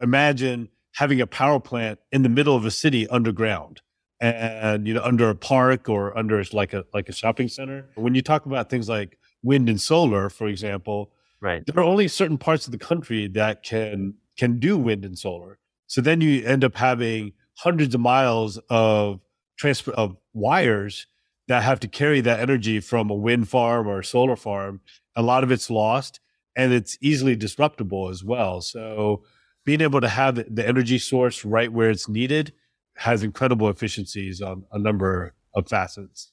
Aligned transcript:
imagine 0.00 0.68
having 0.94 1.20
a 1.20 1.26
power 1.26 1.60
plant 1.60 1.98
in 2.12 2.22
the 2.22 2.28
middle 2.28 2.56
of 2.56 2.64
a 2.64 2.70
city 2.70 3.06
underground 3.08 3.80
and 4.20 4.88
you 4.88 4.94
know 4.94 5.02
under 5.02 5.30
a 5.30 5.34
park 5.34 5.88
or 5.88 6.16
under 6.18 6.42
like 6.52 6.72
a 6.72 6.84
like 6.92 7.08
a 7.08 7.12
shopping 7.12 7.48
center. 7.48 7.88
When 7.94 8.14
you 8.14 8.22
talk 8.22 8.46
about 8.46 8.68
things 8.68 8.88
like 8.88 9.18
wind 9.42 9.68
and 9.68 9.80
solar 9.80 10.28
for 10.28 10.48
example 10.48 11.12
right. 11.40 11.64
there 11.64 11.78
are 11.78 11.84
only 11.84 12.08
certain 12.08 12.38
parts 12.38 12.66
of 12.66 12.72
the 12.72 12.78
country 12.78 13.28
that 13.28 13.62
can 13.62 14.14
can 14.36 14.58
do 14.58 14.76
wind 14.76 15.04
and 15.04 15.18
solar. 15.18 15.58
So 15.86 16.00
then 16.00 16.20
you 16.20 16.44
end 16.44 16.64
up 16.64 16.76
having 16.76 17.32
hundreds 17.58 17.94
of 17.94 18.00
miles 18.00 18.58
of 18.68 19.20
transfer 19.56 19.92
of 19.92 20.16
wires 20.32 21.06
that 21.48 21.62
have 21.62 21.80
to 21.80 21.88
carry 21.88 22.20
that 22.20 22.40
energy 22.40 22.78
from 22.80 23.10
a 23.10 23.14
wind 23.14 23.48
farm 23.48 23.86
or 23.86 24.00
a 24.00 24.04
solar 24.04 24.36
farm. 24.36 24.80
A 25.16 25.22
lot 25.22 25.42
of 25.42 25.50
it's 25.50 25.70
lost 25.70 26.20
and 26.56 26.72
it's 26.72 26.98
easily 27.00 27.36
disruptible 27.36 28.08
as 28.10 28.22
well. 28.22 28.60
So 28.60 29.22
being 29.68 29.82
able 29.82 30.00
to 30.00 30.08
have 30.08 30.34
the 30.54 30.66
energy 30.66 30.98
source 30.98 31.44
right 31.44 31.70
where 31.70 31.90
it's 31.90 32.08
needed 32.08 32.54
has 32.94 33.22
incredible 33.22 33.68
efficiencies 33.68 34.40
on 34.40 34.64
a 34.72 34.78
number 34.78 35.34
of 35.54 35.68
facets. 35.68 36.32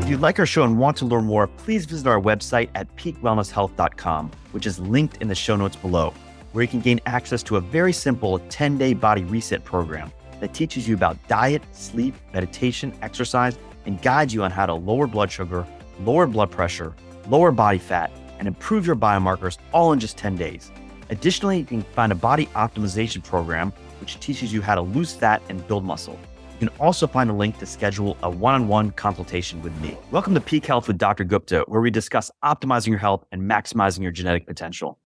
If 0.00 0.08
you'd 0.08 0.20
like 0.20 0.38
our 0.38 0.46
show 0.46 0.62
and 0.62 0.78
want 0.78 0.96
to 0.98 1.04
learn 1.04 1.24
more, 1.24 1.48
please 1.48 1.84
visit 1.84 2.06
our 2.06 2.20
website 2.20 2.68
at 2.76 2.94
peakwellnesshealth.com, 2.94 4.30
which 4.52 4.66
is 4.66 4.78
linked 4.78 5.20
in 5.20 5.26
the 5.26 5.34
show 5.34 5.56
notes 5.56 5.74
below, 5.74 6.14
where 6.52 6.62
you 6.62 6.68
can 6.68 6.78
gain 6.80 7.00
access 7.06 7.42
to 7.42 7.56
a 7.56 7.60
very 7.60 7.92
simple 7.92 8.38
10 8.38 8.78
day 8.78 8.94
body 8.94 9.24
reset 9.24 9.64
program 9.64 10.12
that 10.40 10.54
teaches 10.54 10.88
you 10.88 10.94
about 10.94 11.16
diet, 11.28 11.62
sleep, 11.72 12.14
meditation, 12.32 12.92
exercise, 13.02 13.58
and 13.86 14.00
guides 14.02 14.34
you 14.34 14.42
on 14.42 14.50
how 14.50 14.66
to 14.66 14.74
lower 14.74 15.06
blood 15.06 15.30
sugar, 15.30 15.66
lower 16.00 16.26
blood 16.26 16.50
pressure, 16.50 16.94
lower 17.28 17.52
body 17.52 17.78
fat, 17.78 18.10
and 18.38 18.46
improve 18.46 18.86
your 18.86 18.96
biomarkers 18.96 19.58
all 19.72 19.92
in 19.92 20.00
just 20.00 20.16
10 20.16 20.36
days. 20.36 20.70
Additionally, 21.10 21.58
you 21.58 21.64
can 21.64 21.82
find 21.82 22.12
a 22.12 22.16
body 22.16 22.46
optimization 22.54 23.22
program 23.22 23.72
which 24.00 24.18
teaches 24.20 24.52
you 24.52 24.60
how 24.60 24.74
to 24.74 24.80
lose 24.80 25.12
fat 25.12 25.40
and 25.48 25.66
build 25.68 25.84
muscle. 25.84 26.18
You 26.58 26.68
can 26.68 26.76
also 26.78 27.06
find 27.06 27.28
a 27.28 27.34
link 27.34 27.58
to 27.58 27.66
schedule 27.66 28.16
a 28.22 28.30
one 28.30 28.54
on 28.54 28.66
one 28.66 28.90
consultation 28.92 29.60
with 29.62 29.78
me. 29.80 29.96
Welcome 30.10 30.34
to 30.34 30.40
Peak 30.40 30.64
Health 30.64 30.88
with 30.88 30.98
Dr. 30.98 31.24
Gupta, 31.24 31.64
where 31.68 31.80
we 31.80 31.90
discuss 31.90 32.30
optimizing 32.42 32.88
your 32.88 32.98
health 32.98 33.24
and 33.30 33.42
maximizing 33.42 34.02
your 34.02 34.10
genetic 34.10 34.46
potential. 34.46 34.98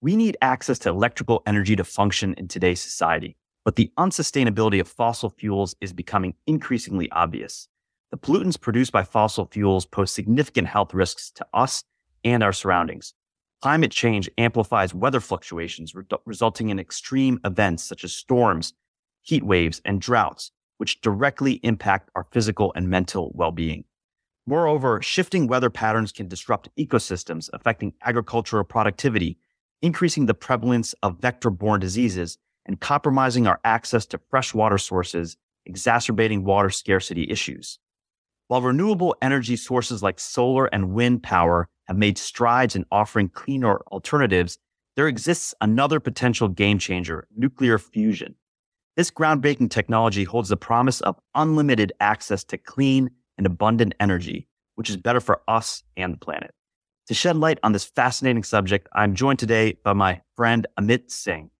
We 0.00 0.16
need 0.16 0.36
access 0.42 0.78
to 0.80 0.88
electrical 0.88 1.42
energy 1.46 1.76
to 1.76 1.84
function 1.84 2.34
in 2.34 2.48
today's 2.48 2.80
society, 2.80 3.36
but 3.64 3.76
the 3.76 3.92
unsustainability 3.98 4.80
of 4.80 4.88
fossil 4.88 5.30
fuels 5.30 5.74
is 5.80 5.92
becoming 5.92 6.34
increasingly 6.46 7.10
obvious. 7.10 7.68
The 8.10 8.16
pollutants 8.16 8.60
produced 8.60 8.92
by 8.92 9.04
fossil 9.04 9.46
fuels 9.46 9.86
pose 9.86 10.10
significant 10.10 10.68
health 10.68 10.92
risks 10.94 11.30
to 11.32 11.46
us 11.54 11.84
and 12.24 12.42
our 12.42 12.52
surroundings. 12.52 13.14
Climate 13.62 13.92
change 13.92 14.30
amplifies 14.38 14.94
weather 14.94 15.20
fluctuations, 15.20 15.94
re- 15.94 16.04
resulting 16.24 16.70
in 16.70 16.78
extreme 16.78 17.38
events 17.44 17.84
such 17.84 18.04
as 18.04 18.12
storms, 18.12 18.72
heat 19.22 19.42
waves, 19.42 19.82
and 19.84 20.00
droughts, 20.00 20.50
which 20.78 21.00
directly 21.02 21.60
impact 21.62 22.10
our 22.16 22.26
physical 22.32 22.72
and 22.74 22.88
mental 22.88 23.30
well 23.34 23.52
being. 23.52 23.84
Moreover, 24.46 25.02
shifting 25.02 25.46
weather 25.46 25.70
patterns 25.70 26.10
can 26.10 26.26
disrupt 26.26 26.74
ecosystems, 26.76 27.50
affecting 27.52 27.92
agricultural 28.02 28.64
productivity, 28.64 29.38
increasing 29.82 30.26
the 30.26 30.34
prevalence 30.34 30.94
of 31.02 31.20
vector 31.20 31.50
borne 31.50 31.80
diseases, 31.80 32.38
and 32.70 32.78
compromising 32.78 33.48
our 33.48 33.58
access 33.64 34.06
to 34.06 34.20
fresh 34.30 34.54
water 34.54 34.78
sources, 34.78 35.36
exacerbating 35.66 36.44
water 36.44 36.70
scarcity 36.70 37.28
issues. 37.28 37.80
While 38.46 38.62
renewable 38.62 39.16
energy 39.20 39.56
sources 39.56 40.04
like 40.04 40.20
solar 40.20 40.66
and 40.66 40.92
wind 40.92 41.24
power 41.24 41.68
have 41.88 41.96
made 41.96 42.16
strides 42.16 42.76
in 42.76 42.86
offering 42.92 43.28
cleaner 43.28 43.80
alternatives, 43.90 44.56
there 44.94 45.08
exists 45.08 45.52
another 45.60 45.98
potential 45.98 46.46
game 46.46 46.78
changer 46.78 47.26
nuclear 47.36 47.76
fusion. 47.76 48.36
This 48.96 49.10
groundbreaking 49.10 49.70
technology 49.70 50.22
holds 50.22 50.48
the 50.50 50.56
promise 50.56 51.00
of 51.00 51.18
unlimited 51.34 51.92
access 51.98 52.44
to 52.44 52.56
clean 52.56 53.10
and 53.36 53.48
abundant 53.48 53.96
energy, 53.98 54.46
which 54.76 54.90
is 54.90 54.96
better 54.96 55.20
for 55.20 55.40
us 55.48 55.82
and 55.96 56.12
the 56.12 56.18
planet. 56.18 56.54
To 57.08 57.14
shed 57.14 57.34
light 57.34 57.58
on 57.64 57.72
this 57.72 57.84
fascinating 57.84 58.44
subject, 58.44 58.86
I'm 58.92 59.16
joined 59.16 59.40
today 59.40 59.76
by 59.82 59.92
my 59.92 60.20
friend 60.36 60.68
Amit 60.78 61.10
Singh. 61.10 61.50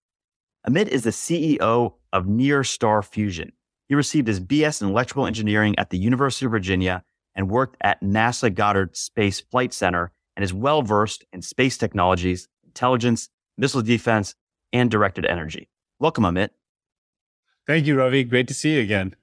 Amit 0.69 0.89
is 0.89 1.05
the 1.05 1.11
CEO 1.11 1.95
of 2.13 2.27
Near 2.27 2.63
Star 2.65 3.03
Fusion, 3.03 3.53
he 3.91 3.97
received 3.97 4.29
his 4.29 4.39
BS 4.39 4.83
in 4.83 4.89
electrical 4.89 5.27
engineering 5.27 5.75
at 5.79 5.91
the 5.91 5.99
University 5.99 6.47
of 6.47 6.53
Virginia 6.53 7.03
and 7.35 7.51
worked 7.51 7.77
at 7.81 8.01
NASA 8.03 8.55
Goddard 8.55 8.97
Space 8.97 9.41
Flight 9.41 9.73
Center 9.73 10.13
and 10.37 10.45
is 10.45 10.55
well 10.55 10.83
versed 10.83 11.25
in 11.33 11.43
space 11.43 11.77
technologies, 11.77 12.47
intelligence, 12.65 13.31
missile 13.59 13.83
defense, 13.83 14.37
and 14.73 14.93
directed 14.93 15.25
energy. 15.25 15.69
Welcome, 15.99 16.23
Amit. 16.23 16.51
Thank 17.67 17.87
you, 17.87 17.97
Ravi. 17.97 18.23
Great 18.23 18.47
to 18.47 18.55
see 18.55 18.75
you 18.75 18.81
again. 18.81 19.17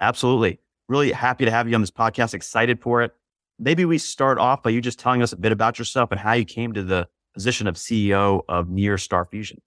Absolutely. 0.00 0.58
Really 0.88 1.12
happy 1.12 1.44
to 1.44 1.50
have 1.50 1.68
you 1.68 1.74
on 1.74 1.82
this 1.82 1.90
podcast. 1.90 2.32
Excited 2.32 2.80
for 2.80 3.02
it. 3.02 3.12
Maybe 3.58 3.84
we 3.84 3.98
start 3.98 4.38
off 4.38 4.62
by 4.62 4.70
you 4.70 4.80
just 4.80 4.98
telling 4.98 5.22
us 5.22 5.32
a 5.32 5.36
bit 5.36 5.52
about 5.52 5.78
yourself 5.78 6.12
and 6.12 6.20
how 6.20 6.32
you 6.32 6.46
came 6.46 6.72
to 6.72 6.82
the 6.82 7.08
position 7.34 7.66
of 7.66 7.74
CEO 7.74 8.42
of 8.48 8.70
Near 8.70 8.96
Star 8.96 9.26
Fusion. 9.26 9.60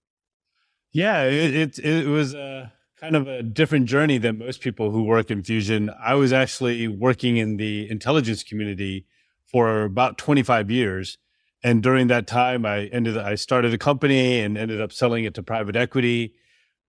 Yeah, 0.92 1.24
it, 1.24 1.54
it, 1.54 1.78
it 1.78 2.06
was. 2.06 2.34
Uh 2.34 2.68
kind 3.02 3.16
of 3.16 3.26
a 3.26 3.42
different 3.42 3.86
journey 3.86 4.16
than 4.16 4.38
most 4.38 4.60
people 4.60 4.92
who 4.92 5.02
work 5.02 5.28
in 5.28 5.42
fusion. 5.42 5.90
I 6.00 6.14
was 6.14 6.32
actually 6.32 6.86
working 6.86 7.36
in 7.36 7.56
the 7.56 7.90
intelligence 7.90 8.44
community 8.44 9.06
for 9.44 9.82
about 9.82 10.18
25 10.18 10.70
years. 10.70 11.18
And 11.64 11.82
during 11.82 12.06
that 12.06 12.28
time, 12.28 12.64
I 12.64 12.84
ended, 12.86 13.18
I 13.18 13.34
started 13.34 13.74
a 13.74 13.78
company 13.78 14.38
and 14.38 14.56
ended 14.56 14.80
up 14.80 14.92
selling 14.92 15.24
it 15.24 15.34
to 15.34 15.42
private 15.42 15.74
equity. 15.74 16.34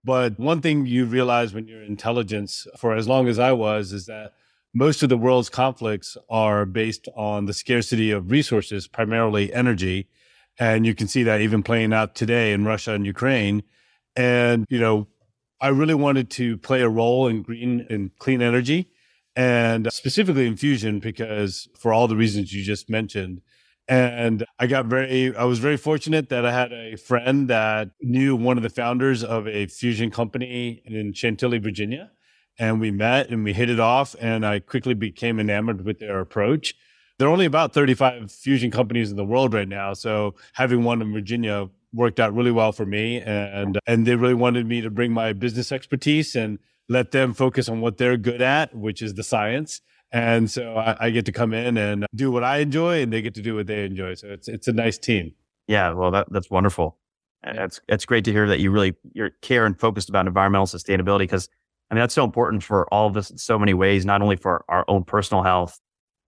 But 0.03 0.39
one 0.39 0.61
thing 0.61 0.85
you 0.85 1.05
realize 1.05 1.51
when 1.51 1.67
you're 1.67 1.81
intelligence, 1.81 2.67
for 2.77 2.93
as 2.93 3.07
long 3.07 3.27
as 3.27 3.39
I 3.39 3.51
was, 3.51 3.91
is 3.91 4.05
that 4.05 4.33
most 4.71 5.01
of 5.01 5.09
the 5.09 5.17
world's 5.17 5.49
conflicts 5.49 6.15
are 6.29 6.63
based 6.67 7.07
on 7.15 7.47
the 7.47 7.53
scarcity 7.53 8.11
of 8.11 8.29
resources, 8.29 8.87
primarily 8.87 9.51
energy. 9.51 10.09
And 10.59 10.85
you 10.85 10.93
can 10.93 11.07
see 11.07 11.23
that 11.23 11.41
even 11.41 11.63
playing 11.63 11.91
out 11.91 12.13
today 12.13 12.53
in 12.53 12.65
Russia 12.65 12.93
and 12.93 13.03
Ukraine. 13.03 13.63
And, 14.15 14.65
you 14.69 14.79
know, 14.79 15.07
I 15.59 15.69
really 15.69 15.93
wanted 15.93 16.29
to 16.31 16.57
play 16.57 16.81
a 16.81 16.89
role 16.89 17.27
in 17.27 17.41
green 17.41 17.85
and 17.89 18.11
clean 18.19 18.41
energy 18.41 18.89
and 19.35 19.91
specifically 19.91 20.45
in 20.45 20.57
fusion 20.57 20.99
because 20.99 21.67
for 21.77 21.93
all 21.93 22.07
the 22.07 22.15
reasons 22.15 22.53
you 22.53 22.63
just 22.63 22.89
mentioned. 22.89 23.41
And 23.87 24.45
I 24.59 24.67
got 24.67 24.85
very, 24.85 25.35
I 25.35 25.43
was 25.43 25.59
very 25.59 25.75
fortunate 25.77 26.29
that 26.29 26.45
I 26.45 26.53
had 26.53 26.71
a 26.71 26.95
friend 26.95 27.49
that 27.49 27.89
knew 28.01 28.35
one 28.35 28.55
of 28.57 28.63
the 28.63 28.69
founders 28.69 29.23
of 29.23 29.47
a 29.47 29.67
fusion 29.67 30.09
company 30.09 30.81
in 30.85 31.13
Chantilly, 31.13 31.57
Virginia. 31.57 32.11
And 32.59 32.79
we 32.79 32.91
met 32.91 33.29
and 33.29 33.43
we 33.43 33.51
hit 33.51 33.69
it 33.69 33.79
off. 33.79 34.15
And 34.21 34.45
I 34.45 34.59
quickly 34.59 34.93
became 34.93 35.39
enamored 35.39 35.83
with 35.83 35.99
their 35.99 36.19
approach. 36.19 36.75
There 37.19 37.27
are 37.27 37.31
only 37.31 37.45
about 37.45 37.73
35 37.73 38.31
fusion 38.31 38.71
companies 38.71 39.11
in 39.11 39.17
the 39.17 39.25
world 39.25 39.53
right 39.53 39.67
now. 39.67 39.93
So 39.93 40.35
having 40.53 40.83
one 40.83 41.01
in 41.01 41.11
Virginia 41.11 41.69
worked 41.93 42.19
out 42.19 42.33
really 42.33 42.51
well 42.51 42.71
for 42.71 42.85
me 42.85 43.21
and 43.21 43.79
and 43.85 44.05
they 44.07 44.15
really 44.15 44.33
wanted 44.33 44.65
me 44.67 44.81
to 44.81 44.89
bring 44.89 45.11
my 45.13 45.31
business 45.31 45.71
expertise 45.71 46.35
and 46.35 46.59
let 46.89 47.11
them 47.11 47.33
focus 47.33 47.69
on 47.69 47.81
what 47.81 47.97
they're 47.97 48.17
good 48.17 48.41
at 48.41 48.75
which 48.75 49.01
is 49.01 49.13
the 49.13 49.23
science. 49.23 49.81
And 50.11 50.49
so 50.49 50.75
I, 50.75 51.07
I, 51.07 51.09
get 51.09 51.25
to 51.25 51.31
come 51.31 51.53
in 51.53 51.75
and 51.75 52.05
do 52.13 52.29
what 52.29 52.43
I 52.43 52.59
enjoy 52.59 53.01
and 53.01 53.11
they 53.11 53.23
get 53.23 53.33
to 53.33 53.41
do 53.41 53.55
what 53.55 53.65
they 53.65 53.83
enjoy. 53.83 54.13
So 54.13 54.27
it's 54.27 54.47
it's 54.47 54.67
a 54.67 54.73
nice 54.73 54.97
team. 54.97 55.33
Yeah 55.67 55.93
well 55.93 56.11
that, 56.11 56.27
that's 56.31 56.49
wonderful. 56.49 56.97
It's 57.43 57.79
it's 57.87 58.05
great 58.05 58.25
to 58.25 58.31
hear 58.31 58.47
that 58.47 58.59
you 58.59 58.71
really 58.71 58.95
you're 59.13 59.31
care 59.41 59.65
and 59.65 59.79
focused 59.79 60.09
about 60.09 60.27
environmental 60.27 60.67
sustainability 60.67 61.19
because 61.19 61.47
I 61.91 61.95
mean 61.95 62.01
that's 62.01 62.13
so 62.13 62.23
important 62.23 62.63
for 62.63 62.91
all 62.93 63.07
of 63.07 63.15
us 63.17 63.29
in 63.29 63.37
so 63.37 63.59
many 63.59 63.73
ways 63.73 64.05
not 64.05 64.21
only 64.21 64.35
for 64.35 64.65
our 64.67 64.83
own 64.87 65.03
personal 65.03 65.43
health 65.43 65.79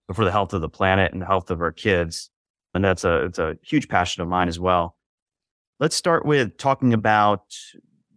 but 0.08 0.16
for 0.16 0.26
the 0.26 0.32
health 0.32 0.54
of 0.54 0.62
the 0.62 0.70
planet 0.70 1.12
and 1.12 1.22
the 1.22 1.26
health 1.26 1.50
of 1.50 1.62
our 1.62 1.72
kids. 1.72 2.30
And 2.76 2.84
that's 2.84 3.04
a 3.04 3.26
it's 3.26 3.40
a 3.40 3.58
huge 3.64 3.88
passion 3.88 4.22
of 4.22 4.28
mine 4.28 4.48
as 4.48 4.60
well 4.60 4.95
Let's 5.80 5.96
start 5.96 6.26
with 6.26 6.58
talking 6.58 6.94
about 6.94 7.54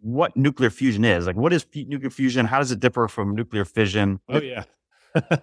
what 0.01 0.37
nuclear 0.37 0.71
fusion 0.71 1.05
is. 1.05 1.27
Like, 1.27 1.37
what 1.37 1.53
is 1.53 1.67
nuclear 1.75 2.11
fusion? 2.11 2.47
How 2.47 2.59
does 2.59 2.71
it 2.71 2.81
differ 2.81 3.09
from 3.09 3.35
nuclear 3.35 3.65
fission? 3.65 4.21
Oh, 4.29 4.41
yeah. 4.41 4.65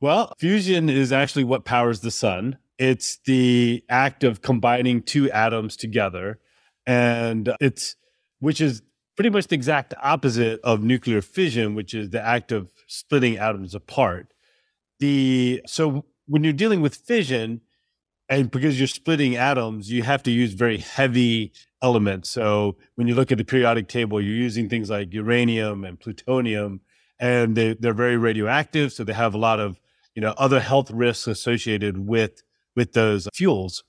well, 0.00 0.34
fusion 0.38 0.90
is 0.90 1.12
actually 1.12 1.44
what 1.44 1.64
powers 1.64 2.00
the 2.00 2.10
sun. 2.10 2.58
It's 2.78 3.18
the 3.24 3.82
act 3.88 4.24
of 4.24 4.42
combining 4.42 5.02
two 5.02 5.30
atoms 5.30 5.76
together. 5.76 6.38
And 6.86 7.54
it's, 7.60 7.96
which 8.40 8.60
is 8.60 8.82
pretty 9.16 9.30
much 9.30 9.46
the 9.46 9.54
exact 9.54 9.94
opposite 10.02 10.60
of 10.64 10.82
nuclear 10.82 11.22
fission, 11.22 11.74
which 11.74 11.94
is 11.94 12.10
the 12.10 12.20
act 12.20 12.52
of 12.52 12.72
splitting 12.88 13.38
atoms 13.38 13.74
apart. 13.74 14.34
The, 15.00 15.62
so 15.66 16.04
when 16.26 16.44
you're 16.44 16.52
dealing 16.52 16.82
with 16.82 16.94
fission, 16.94 17.62
and 18.28 18.50
because 18.50 18.78
you're 18.78 18.86
splitting 18.86 19.36
atoms, 19.36 19.90
you 19.90 20.02
have 20.02 20.22
to 20.24 20.30
use 20.30 20.54
very 20.54 20.78
heavy 20.78 21.52
elements. 21.82 22.30
So 22.30 22.76
when 22.94 23.06
you 23.06 23.14
look 23.14 23.30
at 23.30 23.38
the 23.38 23.44
periodic 23.44 23.88
table, 23.88 24.20
you're 24.20 24.34
using 24.34 24.68
things 24.68 24.88
like 24.88 25.12
uranium 25.12 25.84
and 25.84 26.00
plutonium 26.00 26.80
and 27.20 27.56
they, 27.56 27.74
they're 27.74 27.92
very 27.92 28.16
radioactive. 28.16 28.92
So 28.92 29.04
they 29.04 29.12
have 29.12 29.34
a 29.34 29.38
lot 29.38 29.60
of, 29.60 29.78
you 30.14 30.22
know, 30.22 30.34
other 30.38 30.60
health 30.60 30.90
risks 30.90 31.26
associated 31.26 32.06
with, 32.06 32.42
with 32.74 32.92
those 32.92 33.28
fuels. 33.34 33.84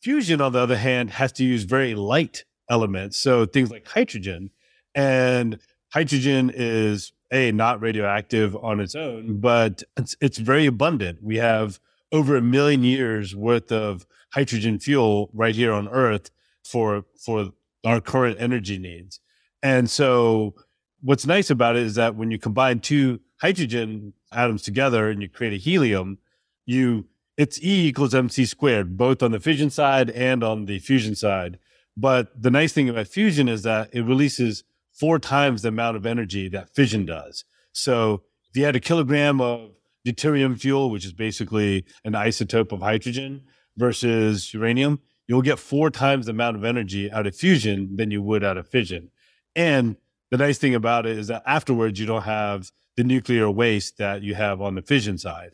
Fusion, 0.00 0.40
on 0.40 0.52
the 0.52 0.58
other 0.58 0.78
hand, 0.78 1.10
has 1.10 1.30
to 1.32 1.44
use 1.44 1.64
very 1.64 1.94
light 1.94 2.44
elements. 2.70 3.18
So 3.18 3.44
things 3.44 3.70
like 3.70 3.86
hydrogen 3.86 4.50
and 4.94 5.58
hydrogen 5.92 6.50
is 6.54 7.12
a 7.30 7.52
not 7.52 7.82
radioactive 7.82 8.56
on 8.56 8.80
its 8.80 8.94
own, 8.94 9.40
but 9.40 9.82
it's, 9.98 10.16
it's 10.22 10.38
very 10.38 10.64
abundant. 10.66 11.22
We 11.22 11.36
have 11.36 11.78
over 12.12 12.36
a 12.36 12.42
million 12.42 12.84
years 12.84 13.34
worth 13.34 13.70
of 13.70 14.06
hydrogen 14.32 14.78
fuel 14.78 15.30
right 15.32 15.54
here 15.54 15.72
on 15.72 15.88
Earth 15.88 16.30
for 16.64 17.04
for 17.24 17.50
our 17.84 18.00
current 18.00 18.36
energy 18.40 18.78
needs. 18.78 19.20
And 19.62 19.88
so 19.90 20.54
what's 21.00 21.26
nice 21.26 21.50
about 21.50 21.76
it 21.76 21.82
is 21.82 21.94
that 21.94 22.14
when 22.14 22.30
you 22.30 22.38
combine 22.38 22.80
two 22.80 23.20
hydrogen 23.40 24.12
atoms 24.32 24.62
together 24.62 25.08
and 25.08 25.22
you 25.22 25.28
create 25.28 25.52
a 25.52 25.56
helium, 25.56 26.18
you 26.66 27.06
it's 27.36 27.62
E 27.62 27.86
equals 27.88 28.14
mc 28.14 28.44
squared, 28.44 28.96
both 28.96 29.22
on 29.22 29.32
the 29.32 29.40
fission 29.40 29.70
side 29.70 30.10
and 30.10 30.44
on 30.44 30.66
the 30.66 30.78
fusion 30.78 31.14
side. 31.14 31.58
But 31.96 32.40
the 32.40 32.50
nice 32.50 32.72
thing 32.72 32.88
about 32.88 33.08
fusion 33.08 33.48
is 33.48 33.62
that 33.62 33.90
it 33.92 34.02
releases 34.02 34.62
four 34.92 35.18
times 35.18 35.62
the 35.62 35.68
amount 35.68 35.96
of 35.96 36.06
energy 36.06 36.48
that 36.48 36.74
fission 36.74 37.06
does. 37.06 37.44
So 37.72 38.22
if 38.50 38.56
you 38.56 38.64
had 38.64 38.76
a 38.76 38.80
kilogram 38.80 39.40
of 39.40 39.70
deuterium 40.06 40.58
fuel, 40.58 40.90
which 40.90 41.04
is 41.04 41.12
basically 41.12 41.84
an 42.04 42.12
isotope 42.12 42.72
of 42.72 42.80
hydrogen, 42.80 43.42
versus 43.76 44.52
uranium, 44.54 45.00
you'll 45.26 45.42
get 45.42 45.58
four 45.58 45.90
times 45.90 46.26
the 46.26 46.32
amount 46.32 46.56
of 46.56 46.64
energy 46.64 47.10
out 47.10 47.26
of 47.26 47.34
fusion 47.34 47.96
than 47.96 48.10
you 48.10 48.22
would 48.22 48.44
out 48.44 48.56
of 48.56 48.68
fission. 48.68 49.10
And 49.56 49.96
the 50.30 50.36
nice 50.36 50.58
thing 50.58 50.74
about 50.74 51.06
it 51.06 51.18
is 51.18 51.26
that 51.28 51.42
afterwards, 51.46 51.98
you 51.98 52.06
don't 52.06 52.22
have 52.22 52.70
the 52.96 53.04
nuclear 53.04 53.50
waste 53.50 53.98
that 53.98 54.22
you 54.22 54.34
have 54.34 54.60
on 54.60 54.74
the 54.74 54.82
fission 54.82 55.18
side. 55.18 55.52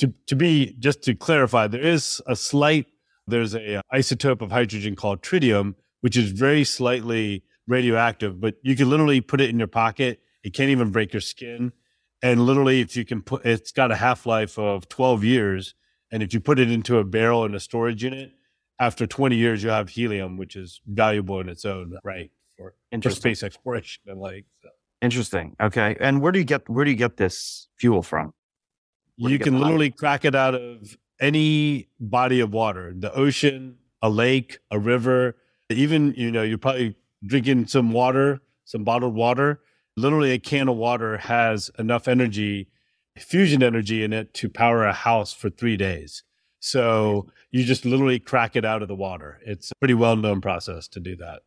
To, 0.00 0.12
to 0.26 0.36
be, 0.36 0.74
just 0.78 1.02
to 1.04 1.14
clarify, 1.14 1.66
there 1.66 1.80
is 1.80 2.20
a 2.26 2.34
slight, 2.34 2.86
there's 3.26 3.54
a 3.54 3.76
uh, 3.76 3.82
isotope 3.94 4.40
of 4.42 4.50
hydrogen 4.50 4.96
called 4.96 5.22
tritium, 5.22 5.74
which 6.00 6.16
is 6.16 6.32
very 6.32 6.64
slightly 6.64 7.44
radioactive, 7.68 8.40
but 8.40 8.54
you 8.62 8.74
can 8.74 8.88
literally 8.90 9.20
put 9.20 9.40
it 9.40 9.50
in 9.50 9.58
your 9.58 9.68
pocket. 9.68 10.20
It 10.42 10.54
can't 10.54 10.70
even 10.70 10.90
break 10.90 11.12
your 11.12 11.20
skin. 11.20 11.72
And 12.22 12.44
literally, 12.44 12.80
if 12.80 12.96
you 12.96 13.04
can 13.04 13.22
put, 13.22 13.44
it's 13.44 13.72
got 13.72 13.90
a 13.90 13.96
half 13.96 14.26
life 14.26 14.58
of 14.58 14.88
12 14.88 15.24
years. 15.24 15.74
And 16.12 16.22
if 16.22 16.34
you 16.34 16.40
put 16.40 16.58
it 16.58 16.70
into 16.70 16.98
a 16.98 17.04
barrel 17.04 17.44
in 17.44 17.54
a 17.54 17.60
storage 17.60 18.02
unit, 18.04 18.32
after 18.78 19.06
20 19.06 19.36
years, 19.36 19.62
you 19.62 19.70
have 19.70 19.90
helium, 19.90 20.36
which 20.36 20.56
is 20.56 20.80
valuable 20.86 21.40
in 21.40 21.48
its 21.48 21.64
own 21.64 21.98
right 22.02 22.30
for, 22.56 22.74
for 23.02 23.10
space 23.10 23.42
exploration 23.42 24.02
and 24.06 24.18
like. 24.18 24.46
So. 24.62 24.68
Interesting. 25.02 25.56
Okay. 25.60 25.96
And 26.00 26.20
where 26.20 26.32
do 26.32 26.38
you 26.38 26.44
get 26.44 26.68
where 26.68 26.84
do 26.84 26.90
you 26.90 26.96
get 26.96 27.16
this 27.16 27.68
fuel 27.76 28.02
from? 28.02 28.32
Where 29.16 29.30
you, 29.30 29.38
you 29.38 29.44
can 29.44 29.58
literally 29.60 29.90
crack 29.90 30.24
it 30.24 30.34
out 30.34 30.54
of 30.54 30.96
any 31.20 31.88
body 31.98 32.40
of 32.40 32.52
water, 32.52 32.92
the 32.96 33.12
ocean, 33.12 33.76
a 34.02 34.08
lake, 34.08 34.58
a 34.70 34.78
river, 34.78 35.36
even 35.70 36.14
you 36.16 36.30
know 36.30 36.42
you're 36.42 36.58
probably 36.58 36.96
drinking 37.24 37.66
some 37.66 37.92
water, 37.92 38.40
some 38.64 38.84
bottled 38.84 39.14
water 39.14 39.60
literally 40.00 40.32
a 40.32 40.38
can 40.38 40.68
of 40.68 40.76
water 40.76 41.18
has 41.18 41.70
enough 41.78 42.08
energy, 42.08 42.68
fusion 43.18 43.62
energy 43.62 44.02
in 44.02 44.12
it 44.12 44.34
to 44.34 44.48
power 44.48 44.84
a 44.84 44.92
house 44.92 45.32
for 45.32 45.50
three 45.50 45.76
days. 45.76 46.22
So 46.60 47.26
you 47.50 47.64
just 47.64 47.84
literally 47.84 48.18
crack 48.18 48.56
it 48.56 48.64
out 48.64 48.82
of 48.82 48.88
the 48.88 48.94
water. 48.94 49.40
It's 49.44 49.70
a 49.70 49.74
pretty 49.76 49.94
well 49.94 50.16
known 50.16 50.40
process 50.40 50.88
to 50.88 51.00
do 51.00 51.16
that. 51.16 51.42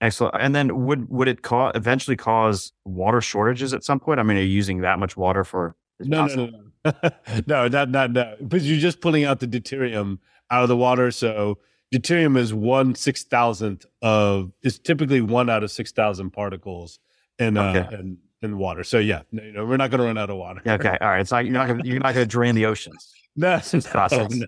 Excellent. 0.00 0.36
And 0.38 0.54
then 0.54 0.84
would 0.86 1.08
would 1.08 1.28
it 1.28 1.42
ca- 1.42 1.72
eventually 1.74 2.16
cause 2.16 2.72
water 2.84 3.20
shortages 3.20 3.74
at 3.74 3.84
some 3.84 3.98
point? 3.98 4.20
I 4.20 4.22
mean, 4.22 4.36
are 4.36 4.40
you 4.40 4.46
using 4.46 4.80
that 4.82 4.98
much 4.98 5.16
water 5.16 5.44
for? 5.44 5.76
No, 6.00 6.26
no, 6.26 6.46
no, 6.46 6.62
no, 6.84 7.10
no, 7.46 7.68
not 7.68 7.90
not 7.90 8.12
no. 8.12 8.36
Because 8.40 8.68
you're 8.68 8.78
just 8.78 9.00
pulling 9.00 9.24
out 9.24 9.40
the 9.40 9.48
deuterium 9.48 10.18
out 10.50 10.62
of 10.62 10.68
the 10.68 10.76
water. 10.76 11.10
So 11.10 11.58
deuterium 11.92 12.36
is 12.36 12.54
one 12.54 12.94
six 12.94 13.24
thousandth 13.24 13.86
of 14.02 14.52
is 14.62 14.78
typically 14.78 15.20
one 15.20 15.50
out 15.50 15.64
of 15.64 15.70
six 15.72 15.90
thousand 15.90 16.30
particles 16.30 17.00
in 17.38 17.56
uh, 17.56 17.84
okay. 17.86 17.94
in, 17.96 18.18
in 18.42 18.58
water. 18.58 18.84
So 18.84 18.98
yeah, 18.98 19.22
no, 19.32 19.42
you 19.42 19.52
know, 19.52 19.64
we're 19.64 19.76
not 19.76 19.90
going 19.90 20.00
to 20.00 20.06
run 20.06 20.18
out 20.18 20.30
of 20.30 20.36
water. 20.36 20.60
Okay, 20.66 20.96
all 21.00 21.08
right. 21.08 21.20
It's 21.20 21.30
not 21.30 21.44
you're 21.44 21.54
not 21.54 21.68
gonna, 21.68 21.82
you're 21.84 22.00
not 22.00 22.14
going 22.14 22.26
to 22.26 22.30
drain 22.30 22.54
the 22.54 22.66
oceans. 22.66 23.12
no, 23.36 23.60
process. 23.84 24.32
No. 24.32 24.46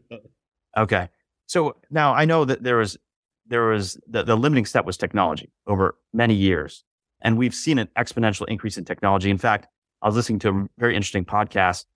Okay. 0.76 1.08
So 1.46 1.76
now 1.90 2.14
I 2.14 2.24
know 2.24 2.44
that 2.44 2.62
there 2.62 2.76
was 2.76 2.96
there 3.46 3.66
was 3.66 3.98
the, 4.06 4.22
the 4.22 4.36
limiting 4.36 4.66
step 4.66 4.84
was 4.84 4.96
technology 4.96 5.50
over 5.66 5.96
many 6.12 6.34
years, 6.34 6.84
and 7.20 7.36
we've 7.36 7.54
seen 7.54 7.78
an 7.78 7.88
exponential 7.98 8.46
increase 8.48 8.76
in 8.76 8.84
technology. 8.84 9.30
In 9.30 9.38
fact, 9.38 9.66
I 10.02 10.06
was 10.06 10.16
listening 10.16 10.38
to 10.40 10.48
a 10.48 10.66
very 10.78 10.94
interesting 10.94 11.24
podcast 11.24 11.86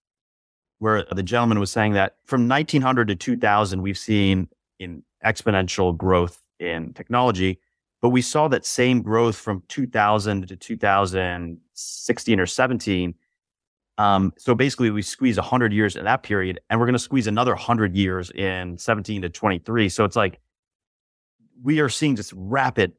where 0.79 1.05
the 1.11 1.23
gentleman 1.23 1.61
was 1.61 1.71
saying 1.71 1.93
that 1.93 2.17
from 2.27 2.49
1900 2.49 3.09
to 3.09 3.15
2000, 3.15 3.81
we've 3.81 3.97
seen 3.97 4.49
in 4.79 5.03
exponential 5.25 5.97
growth 5.97 6.41
in 6.59 6.93
technology. 6.93 7.61
But 8.05 8.11
we 8.11 8.21
saw 8.21 8.49
that 8.49 8.67
same 8.67 9.01
growth 9.01 9.35
from 9.35 9.63
2000 9.69 10.49
to 10.49 10.57
2016 10.57 12.39
or 12.39 12.45
17. 12.45 13.15
Um, 13.97 14.35
so 14.37 14.55
basically, 14.55 14.91
we 14.91 15.01
squeezed 15.01 15.39
100 15.39 15.73
years 15.73 15.97
in 15.97 16.05
that 16.05 16.23
period, 16.23 16.61
and 16.69 16.79
we're 16.79 16.85
going 16.85 16.93
to 16.93 16.99
squeeze 16.99 17.27
another 17.27 17.53
100 17.53 17.97
years 17.97 18.31
in 18.33 18.77
17 18.77 19.23
to 19.23 19.31
23. 19.31 19.89
So 19.89 20.05
it's 20.05 20.17
like 20.17 20.39
we 21.63 21.81
are 21.81 21.89
seeing 21.89 22.15
this 22.15 22.31
rapid 22.35 22.93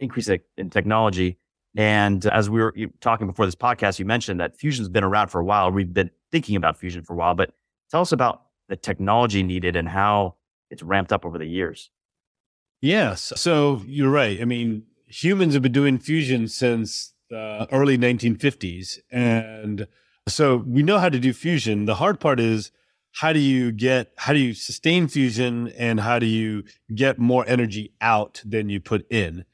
increase 0.00 0.28
in 0.28 0.68
technology. 0.68 1.38
And 1.74 2.26
as 2.26 2.50
we 2.50 2.60
were 2.60 2.74
talking 3.00 3.26
before 3.26 3.46
this 3.46 3.54
podcast, 3.54 3.98
you 3.98 4.04
mentioned 4.04 4.38
that 4.40 4.58
fusion's 4.58 4.90
been 4.90 5.02
around 5.02 5.28
for 5.28 5.40
a 5.40 5.44
while. 5.46 5.70
We've 5.70 5.94
been 5.94 6.10
thinking 6.30 6.56
about 6.56 6.76
fusion 6.76 7.04
for 7.04 7.14
a 7.14 7.16
while, 7.16 7.34
but 7.34 7.54
tell 7.90 8.02
us 8.02 8.12
about 8.12 8.42
the 8.68 8.76
technology 8.76 9.42
needed 9.42 9.76
and 9.76 9.88
how 9.88 10.34
it's 10.70 10.82
ramped 10.82 11.10
up 11.10 11.24
over 11.24 11.38
the 11.38 11.46
years. 11.46 11.90
Yes. 12.80 13.32
So 13.36 13.82
you're 13.86 14.10
right. 14.10 14.40
I 14.40 14.44
mean, 14.44 14.84
humans 15.06 15.54
have 15.54 15.62
been 15.62 15.72
doing 15.72 15.98
fusion 15.98 16.48
since 16.48 17.12
the 17.30 17.66
early 17.72 17.98
1950s. 17.98 18.98
And 19.10 19.88
so 20.28 20.56
we 20.66 20.82
know 20.82 20.98
how 20.98 21.08
to 21.08 21.18
do 21.18 21.32
fusion. 21.32 21.86
The 21.86 21.96
hard 21.96 22.20
part 22.20 22.40
is 22.40 22.70
how 23.16 23.32
do 23.32 23.38
you 23.38 23.72
get, 23.72 24.12
how 24.16 24.32
do 24.32 24.38
you 24.38 24.52
sustain 24.52 25.08
fusion 25.08 25.68
and 25.78 26.00
how 26.00 26.18
do 26.18 26.26
you 26.26 26.64
get 26.94 27.18
more 27.18 27.44
energy 27.48 27.92
out 28.00 28.42
than 28.44 28.68
you 28.68 28.80
put 28.80 29.10
in? 29.10 29.44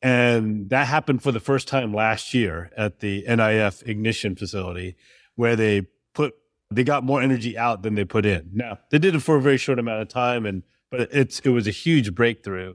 And 0.00 0.70
that 0.70 0.86
happened 0.86 1.22
for 1.22 1.32
the 1.32 1.40
first 1.40 1.66
time 1.66 1.92
last 1.92 2.32
year 2.32 2.70
at 2.76 3.00
the 3.00 3.24
NIF 3.24 3.82
ignition 3.88 4.36
facility 4.36 4.94
where 5.34 5.56
they 5.56 5.88
put, 6.14 6.34
they 6.70 6.84
got 6.84 7.02
more 7.02 7.20
energy 7.20 7.58
out 7.58 7.82
than 7.82 7.96
they 7.96 8.04
put 8.04 8.24
in. 8.24 8.50
Now, 8.52 8.78
they 8.90 8.98
did 8.98 9.16
it 9.16 9.20
for 9.20 9.36
a 9.36 9.42
very 9.42 9.56
short 9.56 9.80
amount 9.80 10.02
of 10.02 10.08
time 10.08 10.46
and 10.46 10.62
but 10.90 11.08
it's 11.12 11.40
it 11.40 11.50
was 11.50 11.66
a 11.66 11.72
huge 11.72 12.14
breakthrough. 12.14 12.74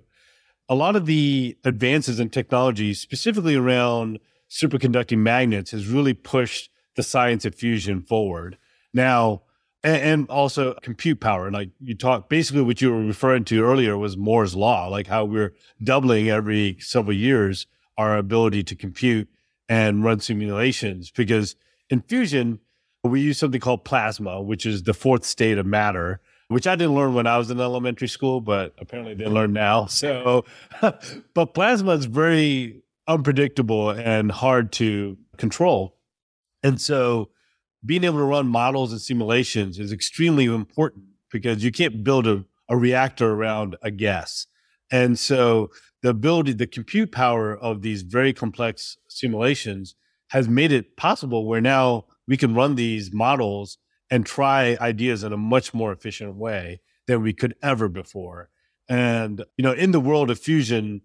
A 0.69 0.75
lot 0.75 0.95
of 0.95 1.05
the 1.05 1.57
advances 1.63 2.19
in 2.19 2.29
technology, 2.29 2.93
specifically 2.93 3.55
around 3.55 4.19
superconducting 4.49 5.17
magnets, 5.17 5.71
has 5.71 5.87
really 5.87 6.13
pushed 6.13 6.69
the 6.95 7.03
science 7.03 7.43
of 7.45 7.55
fusion 7.55 8.01
forward. 8.01 8.57
Now, 8.93 9.41
and, 9.83 10.29
also 10.29 10.75
compute 10.81 11.19
power. 11.19 11.51
Like 11.51 11.69
you 11.81 11.95
talk, 11.95 12.29
basically 12.29 12.61
what 12.61 12.81
you 12.81 12.91
were 12.91 13.03
referring 13.03 13.43
to 13.45 13.63
earlier 13.63 13.97
was 13.97 14.15
Moore's 14.15 14.55
law, 14.55 14.87
like 14.87 15.07
how 15.07 15.25
we're 15.25 15.53
doubling 15.83 16.29
every 16.29 16.77
several 16.79 17.15
years 17.15 17.67
our 17.97 18.17
ability 18.17 18.63
to 18.63 18.75
compute 18.75 19.27
and 19.67 20.03
run 20.03 20.19
simulations. 20.19 21.11
Because 21.11 21.55
in 21.89 22.01
fusion, 22.01 22.59
we 23.03 23.21
use 23.21 23.37
something 23.37 23.59
called 23.59 23.83
plasma, 23.83 24.41
which 24.41 24.65
is 24.65 24.83
the 24.83 24.93
fourth 24.93 25.25
state 25.25 25.57
of 25.57 25.65
matter 25.65 26.21
which 26.53 26.67
I 26.67 26.75
didn't 26.75 26.95
learn 26.95 27.13
when 27.15 27.25
I 27.25 27.37
was 27.37 27.49
in 27.49 27.59
elementary 27.59 28.07
school, 28.07 28.39
but 28.39 28.75
apparently 28.77 29.15
they 29.15 29.25
learn 29.25 29.53
now. 29.53 29.87
So, 30.03 30.45
but 31.33 31.53
plasma 31.53 31.93
is 31.93 32.05
very 32.05 32.83
unpredictable 33.07 33.89
and 33.89 34.31
hard 34.31 34.71
to 34.73 35.17
control. 35.37 35.97
And 36.61 36.79
so, 36.79 37.29
being 37.85 38.03
able 38.03 38.19
to 38.19 38.23
run 38.23 38.47
models 38.47 38.91
and 38.91 39.01
simulations 39.01 39.79
is 39.79 39.91
extremely 39.91 40.45
important 40.45 41.05
because 41.31 41.63
you 41.63 41.71
can't 41.71 42.03
build 42.03 42.27
a, 42.27 42.45
a 42.69 42.77
reactor 42.77 43.31
around 43.31 43.75
a 43.81 43.91
guess. 43.91 44.47
And 44.91 45.17
so, 45.17 45.71
the 46.01 46.09
ability, 46.09 46.53
the 46.53 46.67
compute 46.67 47.11
power 47.11 47.55
of 47.55 47.81
these 47.81 48.03
very 48.03 48.33
complex 48.33 48.97
simulations 49.07 49.95
has 50.29 50.47
made 50.47 50.71
it 50.71 50.97
possible 50.97 51.47
where 51.47 51.61
now 51.61 52.05
we 52.27 52.37
can 52.37 52.53
run 52.53 52.75
these 52.75 53.13
models 53.13 53.77
and 54.09 54.25
try 54.25 54.77
ideas 54.79 55.23
in 55.23 55.33
a 55.33 55.37
much 55.37 55.73
more 55.73 55.91
efficient 55.91 56.35
way 56.35 56.81
than 57.07 57.21
we 57.21 57.33
could 57.33 57.55
ever 57.61 57.87
before. 57.87 58.49
And, 58.89 59.43
you 59.57 59.63
know, 59.63 59.71
in 59.71 59.91
the 59.91 59.99
world 59.99 60.29
of 60.29 60.39
fusion, 60.39 61.01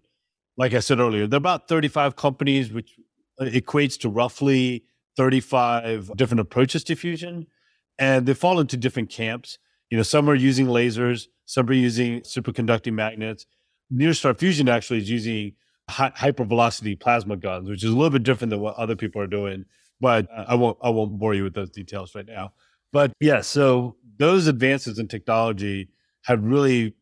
like 0.57 0.73
I 0.73 0.79
said 0.79 0.99
earlier, 0.99 1.27
there 1.27 1.37
are 1.37 1.39
about 1.39 1.67
35 1.67 2.15
companies, 2.15 2.71
which 2.71 2.95
uh, 3.39 3.45
equates 3.45 3.97
to 4.01 4.09
roughly 4.09 4.83
35 5.17 6.15
different 6.15 6.41
approaches 6.41 6.83
to 6.85 6.95
fusion. 6.95 7.47
And 7.97 8.25
they 8.25 8.33
fall 8.33 8.59
into 8.59 8.77
different 8.77 9.09
camps. 9.09 9.57
You 9.89 9.97
know, 9.97 10.03
some 10.03 10.29
are 10.29 10.35
using 10.35 10.67
lasers, 10.67 11.27
some 11.45 11.69
are 11.69 11.73
using 11.73 12.21
superconducting 12.21 12.93
magnets. 12.93 13.45
Near 13.89 14.13
Star 14.13 14.33
Fusion 14.33 14.69
actually 14.69 14.99
is 14.99 15.09
using 15.09 15.53
hi- 15.89 16.11
hypervelocity 16.11 16.99
plasma 16.99 17.35
guns, 17.37 17.67
which 17.67 17.83
is 17.83 17.89
a 17.89 17.95
little 17.95 18.11
bit 18.11 18.23
different 18.23 18.51
than 18.51 18.59
what 18.59 18.75
other 18.75 18.95
people 18.95 19.21
are 19.21 19.27
doing 19.27 19.65
but 19.99 20.27
uh, 20.31 20.45
I 20.47 20.55
won't 20.55 20.77
I 20.81 20.89
won't 20.89 21.17
bore 21.17 21.33
you 21.33 21.43
with 21.43 21.53
those 21.53 21.69
details 21.69 22.15
right 22.15 22.25
now. 22.25 22.53
But 22.91 23.13
yeah, 23.19 23.41
so 23.41 23.95
those 24.17 24.47
advances 24.47 24.99
in 24.99 25.07
technology 25.07 25.89
have 26.25 26.43
really 26.43 26.95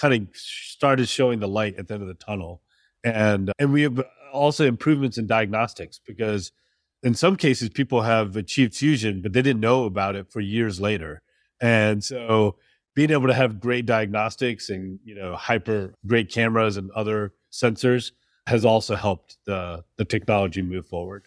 kind 0.00 0.14
of 0.14 0.28
started 0.34 1.08
showing 1.08 1.40
the 1.40 1.48
light 1.48 1.76
at 1.76 1.88
the 1.88 1.94
end 1.94 2.02
of 2.02 2.08
the 2.08 2.14
tunnel, 2.14 2.62
and 3.02 3.52
and 3.58 3.72
we 3.72 3.82
have 3.82 4.02
also 4.32 4.64
improvements 4.66 5.18
in 5.18 5.26
diagnostics 5.26 6.00
because 6.04 6.52
in 7.02 7.14
some 7.14 7.36
cases 7.36 7.68
people 7.68 8.02
have 8.02 8.36
achieved 8.36 8.74
fusion, 8.74 9.22
but 9.22 9.32
they 9.32 9.42
didn't 9.42 9.60
know 9.60 9.84
about 9.84 10.16
it 10.16 10.30
for 10.30 10.40
years 10.40 10.80
later, 10.80 11.22
and 11.60 12.02
so 12.02 12.56
being 12.94 13.10
able 13.10 13.26
to 13.26 13.34
have 13.34 13.60
great 13.60 13.86
diagnostics 13.86 14.70
and 14.70 14.98
you 15.04 15.14
know 15.14 15.34
hyper 15.34 15.94
great 16.06 16.30
cameras 16.30 16.76
and 16.76 16.90
other 16.92 17.32
sensors 17.52 18.12
has 18.46 18.64
also 18.64 18.94
helped 18.94 19.36
the 19.46 19.84
the 19.96 20.04
technology 20.04 20.62
move 20.62 20.86
forward. 20.86 21.26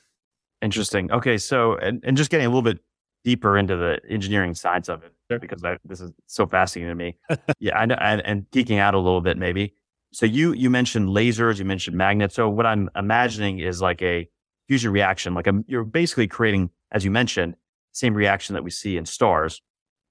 Interesting. 0.61 1.11
Okay, 1.11 1.37
so 1.37 1.75
and, 1.75 2.01
and 2.03 2.17
just 2.17 2.29
getting 2.29 2.47
a 2.47 2.49
little 2.49 2.63
bit 2.63 2.79
deeper 3.27 3.57
into 3.57 3.75
the 3.75 3.99
engineering 4.09 4.55
sides 4.55 4.87
of 4.87 5.03
it 5.03 5.11
sure. 5.29 5.37
because 5.37 5.61
I, 5.61 5.77
this 5.83 5.99
is 5.99 6.13
so 6.27 6.47
fascinating 6.47 6.91
to 6.91 6.95
me. 6.95 7.17
yeah, 7.59 7.77
I 7.77 7.85
know, 7.85 7.97
and, 7.99 8.21
and 8.21 8.49
geeking 8.51 8.79
out 8.79 8.93
a 8.93 8.99
little 8.99 9.19
bit 9.19 9.37
maybe. 9.37 9.73
So 10.13 10.25
you 10.25 10.53
you 10.53 10.69
mentioned 10.69 11.09
lasers, 11.09 11.59
you 11.59 11.65
mentioned 11.65 11.97
magnets. 11.97 12.35
So 12.35 12.47
what 12.47 12.65
I'm 12.65 12.89
imagining 12.95 13.59
is 13.59 13.81
like 13.81 14.01
a 14.01 14.29
fusion 14.69 14.93
reaction. 14.93 15.33
Like 15.33 15.45
a, 15.45 15.61
you're 15.67 15.83
basically 15.83 16.29
creating, 16.29 16.69
as 16.93 17.03
you 17.03 17.11
mentioned, 17.11 17.57
same 17.91 18.13
reaction 18.13 18.53
that 18.53 18.63
we 18.63 18.71
see 18.71 18.95
in 18.95 19.05
stars, 19.05 19.61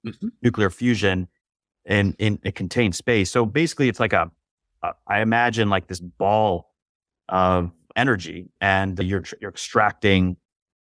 mm-hmm. 0.05 0.27
nuclear 0.43 0.69
fusion, 0.69 1.27
in 1.85 2.15
in 2.19 2.37
a 2.45 2.51
contained 2.51 2.93
space. 2.95 3.31
So 3.31 3.47
basically, 3.47 3.89
it's 3.89 3.99
like 3.99 4.13
a, 4.13 4.29
a 4.83 4.91
I 5.07 5.21
imagine 5.21 5.71
like 5.71 5.87
this 5.87 5.99
ball 5.99 6.71
of 7.29 7.71
energy, 7.95 8.51
and 8.61 8.99
you're 8.99 9.23
you're 9.41 9.49
extracting 9.49 10.37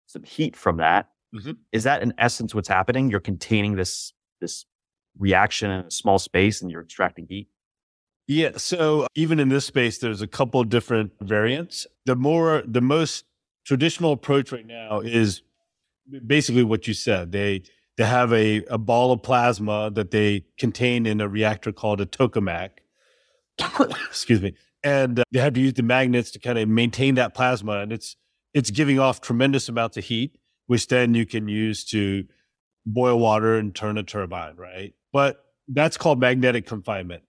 some 0.07 0.23
heat 0.23 0.55
from 0.55 0.77
that. 0.77 1.09
Mm-hmm. 1.35 1.53
Is 1.73 1.85
that 1.85 2.03
in 2.03 2.13
essence 2.19 2.55
what's 2.55 2.69
happening? 2.69 3.11
You're 3.11 3.21
containing 3.21 3.77
this 3.77 4.13
this 4.41 4.67
reaction 5.19 5.71
in 5.71 5.87
a 5.87 5.91
small 5.91 6.19
space, 6.19 6.63
and 6.63 6.71
you're 6.71 6.83
extracting 6.83 7.27
heat. 7.29 7.49
Yeah. 8.27 8.53
So 8.57 9.07
even 9.15 9.41
in 9.41 9.49
this 9.49 9.65
space, 9.65 9.99
there's 9.99 10.23
a 10.23 10.27
couple 10.27 10.63
different 10.65 11.13
variants. 11.21 11.87
The 12.07 12.17
more 12.17 12.63
the 12.67 12.81
most 12.81 13.25
traditional 13.65 14.13
approach 14.13 14.53
right 14.53 14.67
now 14.67 15.01
is 15.01 15.43
basically 16.27 16.65
what 16.65 16.87
you 16.87 16.95
said. 16.95 17.33
They 17.33 17.63
they 17.97 18.05
have 18.05 18.33
a, 18.33 18.65
a 18.65 18.79
ball 18.79 19.13
of 19.13 19.23
plasma 19.23 19.91
that 19.93 20.11
they 20.11 20.45
contain 20.59 21.07
in 21.07 21.21
a 21.21 21.29
reactor 21.29 21.73
called 21.73 22.01
a 22.01 22.07
tokamak. 22.07 22.71
Excuse 24.09 24.41
me. 24.41 24.55
And 24.83 25.21
uh, 25.21 25.25
they 25.31 25.41
have 25.41 25.53
to 25.55 25.61
use 25.61 25.75
the 25.75 25.83
magnets 25.83 26.31
to 26.33 26.39
kind 26.39 26.59
of 26.59 26.69
maintain 26.69 27.17
that 27.17 27.35
plasma. 27.35 27.81
And 27.81 27.93
it's 27.93 28.17
it's 28.55 28.71
giving 28.71 28.99
off 28.99 29.21
tremendous 29.21 29.69
amounts 29.69 29.97
of 29.97 30.05
heat, 30.05 30.39
which 30.67 30.89
then 30.89 31.15
you 31.15 31.27
can 31.27 31.49
use 31.49 31.85
to 31.85 32.25
boil 32.87 33.19
water 33.19 33.57
and 33.57 33.75
turn 33.75 33.99
a 33.99 34.03
turbine, 34.03 34.57
right? 34.57 34.95
But 35.13 35.45
that's 35.69 35.97
called 35.97 36.21
magnetic 36.21 36.67
confinement. 36.67 37.23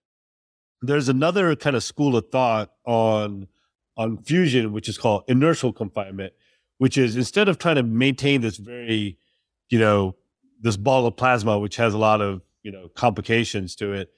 There's 0.81 1.09
another 1.09 1.55
kind 1.55 1.75
of 1.75 1.83
school 1.83 2.15
of 2.15 2.29
thought 2.31 2.71
on 2.85 3.47
on 3.95 4.17
fusion, 4.23 4.73
which 4.73 4.89
is 4.89 4.97
called 4.97 5.23
inertial 5.27 5.71
confinement, 5.71 6.33
which 6.79 6.97
is 6.97 7.15
instead 7.15 7.47
of 7.47 7.59
trying 7.59 7.75
to 7.75 7.83
maintain 7.83 8.41
this 8.41 8.57
very, 8.57 9.17
you 9.69 9.77
know, 9.77 10.15
this 10.61 10.77
ball 10.77 11.05
of 11.05 11.15
plasma, 11.15 11.59
which 11.59 11.75
has 11.75 11.93
a 11.93 11.97
lot 11.97 12.21
of 12.21 12.41
you 12.63 12.71
know 12.71 12.89
complications 12.95 13.75
to 13.75 13.93
it, 13.93 14.11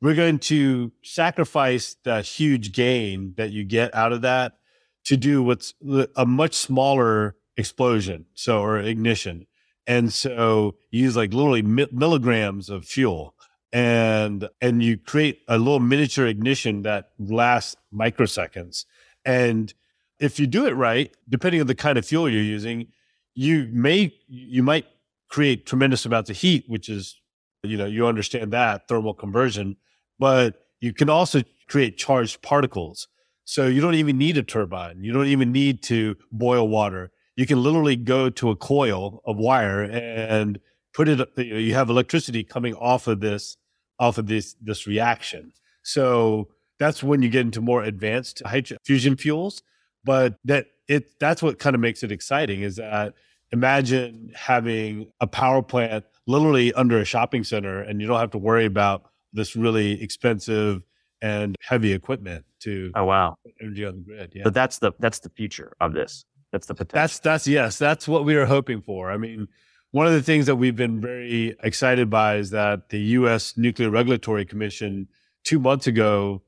we're 0.00 0.14
going 0.14 0.38
to 0.38 0.92
sacrifice 1.02 1.96
the 2.04 2.20
huge 2.20 2.72
gain 2.72 3.34
that 3.36 3.50
you 3.50 3.64
get 3.64 3.94
out 3.94 4.12
of 4.12 4.22
that 4.22 4.58
to 5.04 5.16
do 5.16 5.42
what's 5.42 5.74
a 6.16 6.26
much 6.26 6.54
smaller 6.54 7.36
explosion, 7.56 8.26
so 8.34 8.60
or 8.60 8.78
ignition, 8.78 9.46
and 9.86 10.12
so 10.12 10.76
you 10.90 11.04
use 11.04 11.16
like 11.16 11.32
literally 11.32 11.62
milligrams 11.62 12.68
of 12.70 12.84
fuel, 12.84 13.34
and 13.72 14.48
and 14.60 14.82
you 14.82 14.96
create 14.96 15.40
a 15.48 15.58
little 15.58 15.80
miniature 15.80 16.26
ignition 16.26 16.82
that 16.82 17.10
lasts 17.18 17.76
microseconds, 17.92 18.84
and 19.24 19.74
if 20.18 20.38
you 20.38 20.46
do 20.46 20.66
it 20.66 20.72
right, 20.72 21.14
depending 21.28 21.60
on 21.60 21.66
the 21.66 21.74
kind 21.74 21.98
of 21.98 22.06
fuel 22.06 22.28
you're 22.28 22.42
using, 22.42 22.88
you 23.34 23.68
may 23.72 24.12
you 24.28 24.62
might 24.62 24.86
create 25.28 25.66
tremendous 25.66 26.06
amounts 26.06 26.30
of 26.30 26.36
heat, 26.36 26.64
which 26.68 26.88
is, 26.88 27.20
you 27.62 27.76
know, 27.76 27.86
you 27.86 28.06
understand 28.06 28.52
that 28.52 28.88
thermal 28.88 29.14
conversion, 29.14 29.76
but 30.18 30.66
you 30.80 30.92
can 30.92 31.10
also 31.10 31.42
create 31.68 31.96
charged 31.96 32.42
particles. 32.42 33.08
So 33.44 33.66
you 33.66 33.80
don't 33.80 33.94
even 33.94 34.18
need 34.18 34.38
a 34.38 34.42
turbine. 34.42 35.02
You 35.02 35.12
don't 35.12 35.26
even 35.26 35.52
need 35.52 35.82
to 35.84 36.16
boil 36.32 36.68
water. 36.68 37.10
You 37.36 37.46
can 37.46 37.62
literally 37.62 37.96
go 37.96 38.30
to 38.30 38.50
a 38.50 38.56
coil 38.56 39.22
of 39.26 39.36
wire 39.36 39.82
and 39.82 40.58
put 40.94 41.08
it, 41.08 41.28
you 41.36 41.74
have 41.74 41.90
electricity 41.90 42.42
coming 42.42 42.74
off 42.74 43.06
of 43.06 43.20
this, 43.20 43.56
off 43.98 44.18
of 44.18 44.26
this, 44.26 44.56
this 44.60 44.86
reaction. 44.86 45.52
So 45.82 46.48
that's 46.78 47.02
when 47.02 47.22
you 47.22 47.28
get 47.28 47.42
into 47.42 47.60
more 47.60 47.82
advanced 47.82 48.42
fusion 48.84 49.16
fuels. 49.16 49.62
But 50.04 50.36
that 50.44 50.66
it, 50.88 51.18
that's 51.20 51.42
what 51.42 51.58
kind 51.58 51.74
of 51.74 51.80
makes 51.80 52.02
it 52.02 52.12
exciting 52.12 52.62
is 52.62 52.76
that 52.76 53.14
imagine 53.52 54.32
having 54.34 55.10
a 55.20 55.26
power 55.26 55.62
plant 55.62 56.04
literally 56.26 56.72
under 56.74 56.98
a 56.98 57.04
shopping 57.04 57.44
center 57.44 57.80
and 57.80 58.00
you 58.00 58.06
don't 58.06 58.18
have 58.18 58.30
to 58.32 58.38
worry 58.38 58.64
about 58.64 59.10
this 59.32 59.56
really 59.56 60.02
expensive 60.02 60.82
and 61.22 61.56
heavy 61.60 61.92
equipment 61.92 62.44
to 62.60 62.90
oh 62.94 63.04
wow 63.04 63.36
energy 63.60 63.84
on 63.84 63.96
the 63.96 64.00
grid 64.02 64.32
yeah 64.34 64.42
but 64.44 64.52
that's 64.52 64.78
the 64.78 64.92
that's 64.98 65.20
the 65.20 65.30
future 65.30 65.72
of 65.80 65.92
this 65.92 66.24
that's 66.56 66.66
the 66.66 66.74
potential 66.74 67.02
that's 67.02 67.18
that's 67.20 67.46
yes 67.46 67.78
that's 67.78 68.08
what 68.08 68.24
we 68.24 68.34
are 68.34 68.46
hoping 68.46 68.80
for 68.80 69.10
i 69.10 69.16
mean 69.16 69.46
one 69.92 70.06
of 70.06 70.12
the 70.12 70.22
things 70.22 70.46
that 70.46 70.56
we've 70.56 70.76
been 70.76 71.00
very 71.00 71.56
excited 71.62 72.10
by 72.10 72.36
is 72.36 72.50
that 72.50 72.88
the 72.90 72.98
us 72.98 73.56
nuclear 73.56 73.90
regulatory 73.90 74.44
commission 74.44 75.08
two 75.44 75.58
months 75.58 75.86
ago 75.86 76.42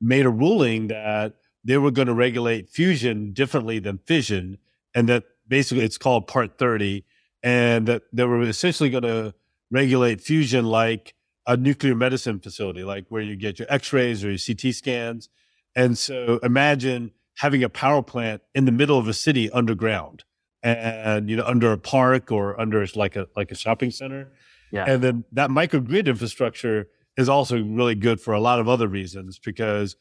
made 0.00 0.24
a 0.24 0.30
ruling 0.30 0.88
that 0.88 1.34
they 1.64 1.76
were 1.78 1.90
going 1.90 2.06
to 2.06 2.14
regulate 2.14 2.68
fusion 2.68 3.32
differently 3.32 3.78
than 3.78 3.98
fission 3.98 4.58
and 4.94 5.08
that 5.08 5.24
basically 5.48 5.84
it's 5.84 5.98
called 5.98 6.26
Part 6.26 6.58
30, 6.58 7.04
and 7.42 7.86
that 7.86 8.02
they 8.12 8.24
were 8.24 8.42
essentially 8.42 8.90
going 8.90 9.02
to 9.04 9.34
regulate 9.70 10.20
fusion 10.20 10.64
like 10.64 11.14
a 11.46 11.56
nuclear 11.56 11.94
medicine 11.94 12.40
facility, 12.40 12.82
like 12.82 13.06
where 13.08 13.22
you 13.22 13.36
get 13.36 13.58
your 13.58 13.70
X-rays 13.70 14.24
or 14.24 14.30
your 14.30 14.38
CT 14.38 14.74
scans. 14.74 15.28
And 15.76 15.96
so 15.96 16.40
imagine 16.42 17.12
having 17.36 17.62
a 17.62 17.68
power 17.68 18.02
plant 18.02 18.42
in 18.54 18.64
the 18.64 18.72
middle 18.72 18.98
of 18.98 19.08
a 19.08 19.14
city 19.14 19.50
underground, 19.50 20.24
and 20.62 21.30
you 21.30 21.36
know 21.36 21.44
under 21.44 21.72
a 21.72 21.78
park 21.78 22.30
or 22.30 22.58
under 22.60 22.84
like 22.94 23.16
a 23.16 23.28
like 23.36 23.50
a 23.50 23.54
shopping 23.54 23.90
center. 23.90 24.32
Yeah. 24.72 24.84
And 24.86 25.02
then 25.02 25.24
that 25.32 25.50
microgrid 25.50 26.06
infrastructure 26.06 26.88
is 27.16 27.28
also 27.28 27.62
really 27.62 27.94
good 27.94 28.20
for 28.20 28.34
a 28.34 28.40
lot 28.40 28.58
of 28.58 28.68
other 28.68 28.88
reasons 28.88 29.38
because 29.38 29.96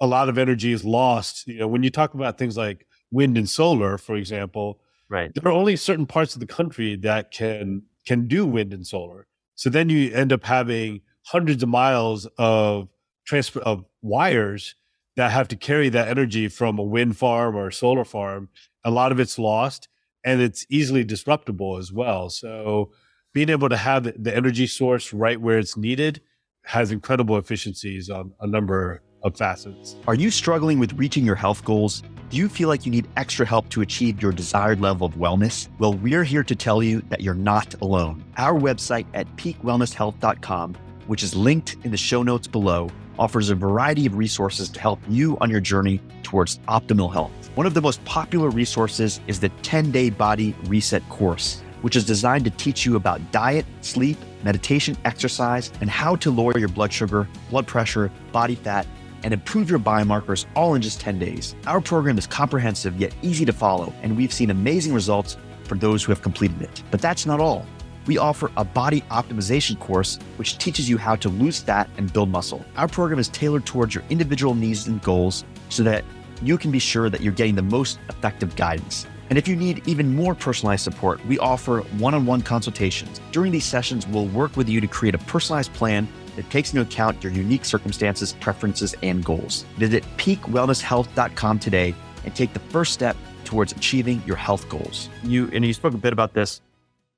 a 0.00 0.06
lot 0.06 0.28
of 0.28 0.38
energy 0.38 0.72
is 0.72 0.84
lost. 0.84 1.46
You 1.46 1.60
know, 1.60 1.68
when 1.68 1.82
you 1.82 1.90
talk 1.90 2.14
about 2.14 2.38
things 2.38 2.56
like 2.56 2.86
wind 3.10 3.36
and 3.36 3.48
solar, 3.48 3.98
for 3.98 4.16
example, 4.16 4.80
Right. 5.08 5.32
There 5.34 5.46
are 5.46 5.54
only 5.54 5.76
certain 5.76 6.06
parts 6.06 6.34
of 6.34 6.40
the 6.40 6.46
country 6.46 6.96
that 6.96 7.30
can 7.30 7.82
can 8.06 8.26
do 8.26 8.46
wind 8.46 8.72
and 8.72 8.86
solar. 8.86 9.26
So 9.54 9.70
then 9.70 9.88
you 9.88 10.12
end 10.12 10.32
up 10.32 10.44
having 10.44 11.00
hundreds 11.26 11.62
of 11.62 11.68
miles 11.68 12.26
of 12.38 12.88
transfer 13.26 13.60
of 13.60 13.84
wires 14.02 14.74
that 15.16 15.32
have 15.32 15.48
to 15.48 15.56
carry 15.56 15.88
that 15.88 16.08
energy 16.08 16.48
from 16.48 16.78
a 16.78 16.82
wind 16.82 17.16
farm 17.16 17.56
or 17.56 17.68
a 17.68 17.72
solar 17.72 18.04
farm. 18.04 18.48
A 18.84 18.90
lot 18.90 19.12
of 19.12 19.18
it's 19.18 19.38
lost 19.38 19.88
and 20.24 20.40
it's 20.40 20.66
easily 20.68 21.04
disruptible 21.04 21.78
as 21.78 21.92
well. 21.92 22.30
So 22.30 22.92
being 23.32 23.48
able 23.48 23.68
to 23.68 23.76
have 23.76 24.04
the 24.22 24.34
energy 24.34 24.66
source 24.66 25.12
right 25.12 25.40
where 25.40 25.58
it's 25.58 25.76
needed 25.76 26.20
has 26.64 26.90
incredible 26.90 27.38
efficiencies 27.38 28.10
on 28.10 28.32
a 28.40 28.46
number 28.46 29.02
of 29.22 29.36
facets. 29.36 29.96
Are 30.06 30.14
you 30.14 30.30
struggling 30.30 30.78
with 30.78 30.92
reaching 30.94 31.24
your 31.24 31.34
health 31.34 31.64
goals? 31.64 32.02
Do 32.28 32.36
you 32.36 32.48
feel 32.48 32.68
like 32.68 32.84
you 32.84 32.92
need 32.92 33.06
extra 33.16 33.46
help 33.46 33.68
to 33.70 33.82
achieve 33.82 34.20
your 34.20 34.32
desired 34.32 34.80
level 34.80 35.06
of 35.06 35.14
wellness? 35.14 35.68
Well, 35.78 35.94
we're 35.94 36.24
here 36.24 36.42
to 36.42 36.56
tell 36.56 36.82
you 36.82 37.00
that 37.08 37.20
you're 37.20 37.34
not 37.34 37.74
alone. 37.80 38.24
Our 38.36 38.58
website 38.58 39.06
at 39.14 39.28
peakwellnesshealth.com, 39.36 40.74
which 41.06 41.22
is 41.22 41.36
linked 41.36 41.76
in 41.84 41.92
the 41.92 41.96
show 41.96 42.24
notes 42.24 42.48
below, 42.48 42.90
offers 43.18 43.50
a 43.50 43.54
variety 43.54 44.06
of 44.06 44.16
resources 44.16 44.68
to 44.70 44.80
help 44.80 45.00
you 45.08 45.36
on 45.40 45.50
your 45.50 45.60
journey 45.60 46.00
towards 46.22 46.58
optimal 46.68 47.12
health. 47.12 47.32
One 47.54 47.66
of 47.66 47.74
the 47.74 47.80
most 47.80 48.04
popular 48.04 48.50
resources 48.50 49.20
is 49.26 49.40
the 49.40 49.48
10 49.62 49.90
day 49.90 50.10
body 50.10 50.54
reset 50.66 51.08
course, 51.08 51.62
which 51.82 51.96
is 51.96 52.04
designed 52.04 52.44
to 52.44 52.50
teach 52.50 52.84
you 52.84 52.96
about 52.96 53.20
diet, 53.32 53.64
sleep, 53.80 54.18
meditation, 54.42 54.96
exercise, 55.04 55.70
and 55.80 55.88
how 55.88 56.16
to 56.16 56.30
lower 56.30 56.58
your 56.58 56.68
blood 56.68 56.92
sugar, 56.92 57.28
blood 57.50 57.66
pressure, 57.66 58.10
body 58.32 58.54
fat, 58.54 58.86
and 59.22 59.32
improve 59.32 59.68
your 59.68 59.78
biomarkers 59.78 60.46
all 60.54 60.74
in 60.74 60.82
just 60.82 61.00
10 61.00 61.18
days. 61.18 61.56
Our 61.66 61.80
program 61.80 62.18
is 62.18 62.26
comprehensive 62.26 63.00
yet 63.00 63.14
easy 63.22 63.44
to 63.44 63.52
follow, 63.52 63.92
and 64.02 64.16
we've 64.16 64.32
seen 64.32 64.50
amazing 64.50 64.92
results 64.94 65.36
for 65.64 65.74
those 65.74 66.04
who 66.04 66.12
have 66.12 66.22
completed 66.22 66.62
it. 66.62 66.82
But 66.90 67.00
that's 67.00 67.26
not 67.26 67.40
all. 67.40 67.66
We 68.06 68.18
offer 68.18 68.50
a 68.56 68.64
body 68.64 69.00
optimization 69.10 69.78
course, 69.78 70.18
which 70.36 70.58
teaches 70.58 70.88
you 70.88 70.98
how 70.98 71.16
to 71.16 71.28
lose 71.28 71.58
fat 71.58 71.90
and 71.96 72.12
build 72.12 72.30
muscle. 72.30 72.64
Our 72.76 72.88
program 72.88 73.18
is 73.18 73.28
tailored 73.28 73.66
towards 73.66 73.94
your 73.94 74.04
individual 74.10 74.54
needs 74.54 74.86
and 74.86 75.02
goals 75.02 75.44
so 75.68 75.82
that 75.82 76.04
you 76.42 76.58
can 76.58 76.70
be 76.70 76.78
sure 76.78 77.10
that 77.10 77.20
you're 77.20 77.32
getting 77.32 77.54
the 77.54 77.62
most 77.62 77.98
effective 78.08 78.54
guidance. 78.56 79.06
And 79.28 79.38
if 79.38 79.48
you 79.48 79.56
need 79.56 79.86
even 79.88 80.14
more 80.14 80.34
personalized 80.34 80.84
support, 80.84 81.24
we 81.26 81.38
offer 81.38 81.80
one 81.98 82.14
on 82.14 82.26
one 82.26 82.42
consultations. 82.42 83.20
During 83.32 83.50
these 83.50 83.64
sessions, 83.64 84.06
we'll 84.06 84.26
work 84.26 84.56
with 84.56 84.68
you 84.68 84.80
to 84.80 84.86
create 84.86 85.14
a 85.14 85.18
personalized 85.18 85.72
plan 85.72 86.06
that 86.36 86.48
takes 86.50 86.72
into 86.72 86.82
account 86.82 87.24
your 87.24 87.32
unique 87.32 87.64
circumstances, 87.64 88.34
preferences, 88.34 88.94
and 89.02 89.24
goals. 89.24 89.64
Visit 89.78 90.04
peakwellnesshealth.com 90.16 91.58
today 91.58 91.94
and 92.24 92.34
take 92.34 92.52
the 92.52 92.60
first 92.60 92.92
step 92.92 93.16
towards 93.44 93.72
achieving 93.72 94.22
your 94.26 94.36
health 94.36 94.68
goals. 94.68 95.08
You 95.24 95.48
and 95.52 95.64
you 95.64 95.72
spoke 95.72 95.94
a 95.94 95.98
bit 95.98 96.12
about 96.12 96.34
this, 96.34 96.60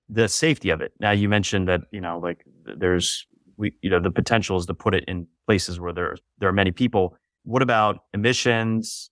the 0.09 0.29
safety 0.29 0.71
of 0.71 0.81
it. 0.81 0.93
Now 1.00 1.11
you 1.11 1.29
mentioned 1.29 1.69
that, 1.69 1.83
you 1.91 2.00
know, 2.00 2.19
like 2.19 2.45
there's 2.65 3.27
we 3.57 3.75
you 3.83 3.91
know, 3.91 4.00
the 4.00 4.11
potential 4.11 4.57
is 4.57 4.67
to 4.67 4.75
put 4.75 4.95
it 4.95 5.05
in 5.09 5.27
places 5.47 5.81
where 5.81 5.93
there 5.93 6.17
there 6.38 6.49
are 6.49 6.53
many 6.53 6.71
people. 6.71 7.17
What 7.45 7.62
about 7.62 8.05
emissions, 8.15 9.11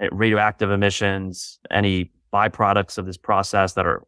eh, 0.00 0.08
radioactive 0.12 0.70
emissions, 0.70 1.58
any 1.70 2.10
byproducts 2.32 2.98
of 2.98 3.06
this 3.06 3.16
process 3.16 3.72
that 3.74 3.86
are 3.86 4.02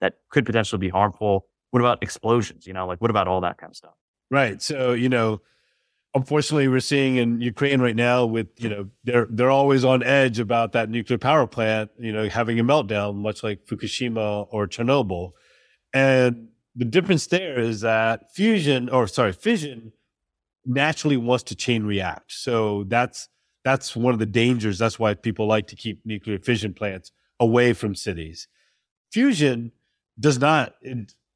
that 0.00 0.14
could 0.30 0.46
potentially 0.46 0.78
be 0.78 0.88
harmful? 0.88 1.46
What 1.70 1.80
about 1.80 2.02
explosions? 2.02 2.66
You 2.66 2.72
know, 2.72 2.86
like 2.86 3.00
what 3.00 3.10
about 3.10 3.28
all 3.28 3.40
that 3.42 3.58
kind 3.58 3.70
of 3.70 3.76
stuff? 3.76 3.94
Right. 4.30 4.60
So, 4.62 4.92
you 4.92 5.08
know, 5.08 5.42
unfortunately 6.14 6.68
we're 6.68 6.80
seeing 6.80 7.16
in 7.16 7.40
Ukraine 7.40 7.80
right 7.80 7.96
now 7.96 8.24
with, 8.24 8.48
you 8.58 8.68
know, 8.68 8.88
they're 9.04 9.26
they're 9.30 9.50
always 9.50 9.84
on 9.84 10.02
edge 10.02 10.38
about 10.38 10.72
that 10.72 10.88
nuclear 10.88 11.18
power 11.18 11.46
plant, 11.46 11.90
you 11.98 12.12
know, 12.12 12.28
having 12.28 12.58
a 12.58 12.64
meltdown, 12.64 13.16
much 13.16 13.42
like 13.42 13.66
Fukushima 13.66 14.46
or 14.50 14.66
Chernobyl. 14.66 15.32
And 15.94 16.48
the 16.74 16.84
difference 16.84 17.28
there 17.28 17.58
is 17.58 17.80
that 17.80 18.34
fusion 18.34 18.90
or 18.90 19.06
sorry, 19.06 19.32
fission 19.32 19.92
naturally 20.66 21.16
wants 21.16 21.44
to 21.44 21.54
chain 21.54 21.84
react. 21.84 22.32
So 22.32 22.84
that's 22.88 23.28
that's 23.64 23.96
one 23.96 24.12
of 24.12 24.18
the 24.18 24.26
dangers. 24.26 24.78
That's 24.78 24.98
why 24.98 25.14
people 25.14 25.46
like 25.46 25.68
to 25.68 25.76
keep 25.76 26.04
nuclear 26.04 26.38
fission 26.38 26.74
plants 26.74 27.12
away 27.40 27.72
from 27.72 27.94
cities. 27.94 28.48
Fusion 29.12 29.72
does 30.20 30.38
not 30.38 30.74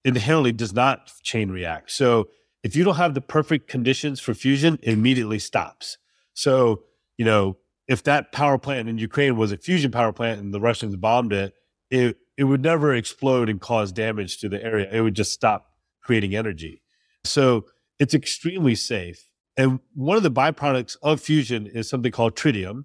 inherently 0.04 0.52
does 0.52 0.74
not 0.74 1.10
chain 1.22 1.50
react. 1.50 1.90
So 1.90 2.28
if 2.62 2.76
you 2.76 2.84
don't 2.84 2.96
have 2.96 3.14
the 3.14 3.20
perfect 3.20 3.68
conditions 3.68 4.20
for 4.20 4.34
fusion, 4.34 4.78
it 4.82 4.92
immediately 4.92 5.38
stops. 5.38 5.98
So, 6.34 6.82
you 7.16 7.24
know, 7.24 7.56
if 7.86 8.02
that 8.04 8.32
power 8.32 8.58
plant 8.58 8.88
in 8.88 8.98
Ukraine 8.98 9.36
was 9.36 9.52
a 9.52 9.56
fusion 9.56 9.90
power 9.90 10.12
plant 10.12 10.40
and 10.40 10.52
the 10.52 10.60
Russians 10.60 10.96
bombed 10.96 11.32
it, 11.32 11.54
it 11.90 12.18
it 12.38 12.44
would 12.44 12.62
never 12.62 12.94
explode 12.94 13.50
and 13.50 13.60
cause 13.60 13.90
damage 13.90 14.38
to 14.38 14.48
the 14.48 14.62
area. 14.64 14.88
It 14.90 15.00
would 15.00 15.14
just 15.14 15.32
stop 15.32 15.72
creating 16.00 16.36
energy. 16.36 16.80
So 17.24 17.66
it's 17.98 18.14
extremely 18.14 18.76
safe. 18.76 19.28
And 19.56 19.80
one 19.94 20.16
of 20.16 20.22
the 20.22 20.30
byproducts 20.30 20.96
of 21.02 21.20
fusion 21.20 21.66
is 21.66 21.88
something 21.88 22.12
called 22.12 22.36
tritium. 22.36 22.84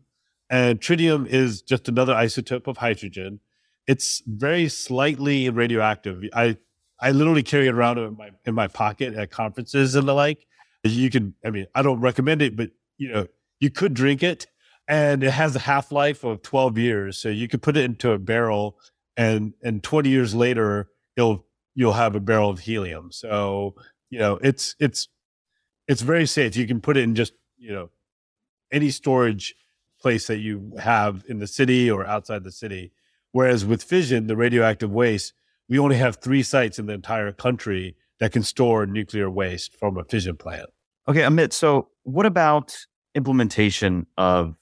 And 0.50 0.81
tritium 0.81 1.27
is 1.27 1.62
just 1.62 1.88
another 1.88 2.15
isotope 2.15 2.65
of 2.67 2.77
hydrogen. 2.77 3.39
It's 3.86 4.24
very 4.25 4.67
slightly 4.69 5.50
radioactive. 5.50 6.24
I 6.33 6.57
I 7.00 7.12
literally 7.12 7.43
carry 7.43 7.67
it 7.67 7.75
around 7.75 8.00
in 8.00 8.17
my 8.17 8.31
in 8.45 8.55
my 8.55 8.67
pocket 8.67 9.13
at 9.13 9.29
conferences 9.29 9.93
and 9.93 10.07
the 10.07 10.13
like. 10.13 10.48
You 10.83 11.10
can, 11.10 11.36
I 11.45 11.50
mean, 11.50 11.67
I 11.75 11.81
don't 11.81 12.00
recommend 12.00 12.41
it, 12.41 12.55
but 12.55 12.72
you 12.98 13.10
know, 13.10 13.27
you 13.60 13.69
could 13.69 13.93
drink 13.93 14.24
it, 14.24 14.48
and 14.88 15.24
it 15.24 15.31
has 15.31 15.55
a 15.55 15.60
half 15.60 15.91
life 15.91 16.24
of 16.24 16.41
twelve 16.41 16.77
years. 16.77 17.17
So 17.17 17.29
you 17.29 17.48
could 17.48 17.62
put 17.62 17.77
it 17.77 17.83
into 17.83 18.12
a 18.12 18.17
barrel, 18.17 18.77
and 19.17 19.53
and 19.63 19.84
twenty 19.84 20.10
years 20.10 20.34
later, 20.34 20.89
you'll 21.15 21.46
you'll 21.75 21.93
have 21.93 22.15
a 22.15 22.20
barrel 22.20 22.50
of 22.50 22.60
helium. 22.60 23.12
So 23.12 23.75
you 24.10 24.20
know, 24.20 24.39
it's 24.41 24.75
it's 24.79 25.08
it's 25.88 26.01
very 26.01 26.25
safe. 26.25 26.55
You 26.55 26.67
can 26.67 26.82
put 26.82 26.98
it 26.98 27.03
in 27.03 27.15
just 27.15 27.34
you 27.58 27.74
know 27.74 27.89
any 28.72 28.89
storage 28.89 29.55
place 30.01 30.27
that 30.27 30.39
you 30.39 30.74
have 30.79 31.24
in 31.27 31.39
the 31.39 31.48
city 31.48 31.89
or 31.89 32.05
outside 32.05 32.43
the 32.43 32.51
city. 32.51 32.91
Whereas 33.32 33.65
with 33.65 33.82
fission, 33.82 34.27
the 34.27 34.36
radioactive 34.36 34.91
waste 34.91 35.34
we 35.70 35.79
only 35.79 35.98
have 35.98 36.17
three 36.17 36.43
sites 36.43 36.79
in 36.79 36.86
the 36.86 36.93
entire 36.93 37.32
country 37.32 37.96
that 38.20 38.32
can 38.32 38.43
store 38.43 38.86
nuclear 38.86 39.29
waste 39.29 39.77
from 39.79 39.98
a 39.98 40.03
fission 40.03 40.37
plant. 40.37 40.70
Okay, 41.07 41.22
Amit. 41.22 41.53
So, 41.53 41.90
what 42.03 42.25
about 42.25 42.75
implementation 43.16 44.05
of 44.18 44.55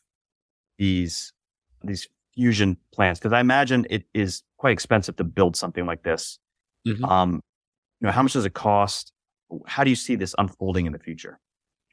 these 0.77 1.33
these 1.83 2.07
fusion 2.33 2.77
plants? 2.93 3.19
Because 3.19 3.33
I 3.33 3.39
imagine 3.39 3.85
it 3.89 4.05
is 4.13 4.43
quite 4.61 4.73
expensive 4.73 5.15
to 5.15 5.23
build 5.23 5.55
something 5.55 5.87
like 5.87 6.03
this. 6.03 6.37
Mm-hmm. 6.87 7.03
Um, 7.03 7.41
you 7.99 8.05
know, 8.05 8.11
how 8.11 8.21
much 8.21 8.33
does 8.33 8.45
it 8.45 8.53
cost? 8.53 9.11
How 9.65 9.83
do 9.83 9.89
you 9.89 9.95
see 9.95 10.15
this 10.15 10.35
unfolding 10.37 10.85
in 10.85 10.93
the 10.93 10.99
future? 10.99 11.39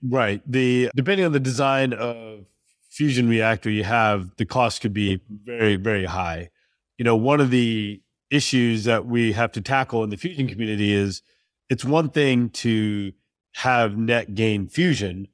Right. 0.03 0.43
The 0.47 0.91
depending 0.95 1.25
on 1.25 1.33
the 1.33 1.41
design 1.41 1.95
of 1.95 2.45
fusion 2.91 3.27
reactor 3.27 3.71
you 3.71 3.85
have, 3.85 4.37
the 4.37 4.45
cost 4.45 4.83
could 4.83 4.93
be 4.93 5.23
very, 5.45 5.77
very 5.77 6.05
high. 6.05 6.51
You 6.99 7.07
know, 7.07 7.17
one 7.17 7.41
of 7.41 7.51
the 7.51 8.03
issues 8.31 8.85
that 8.85 9.07
we 9.07 9.33
have 9.33 9.51
to 9.53 9.63
tackle 9.63 10.05
in 10.05 10.11
the 10.11 10.19
fusion 10.19 10.47
community 10.47 10.93
is 10.93 11.23
it's 11.71 11.87
one 11.87 12.11
thing 12.11 12.51
to 12.51 13.13
have 13.55 13.97
net 13.97 14.35
gain 14.35 14.69
fusion, 14.69 15.27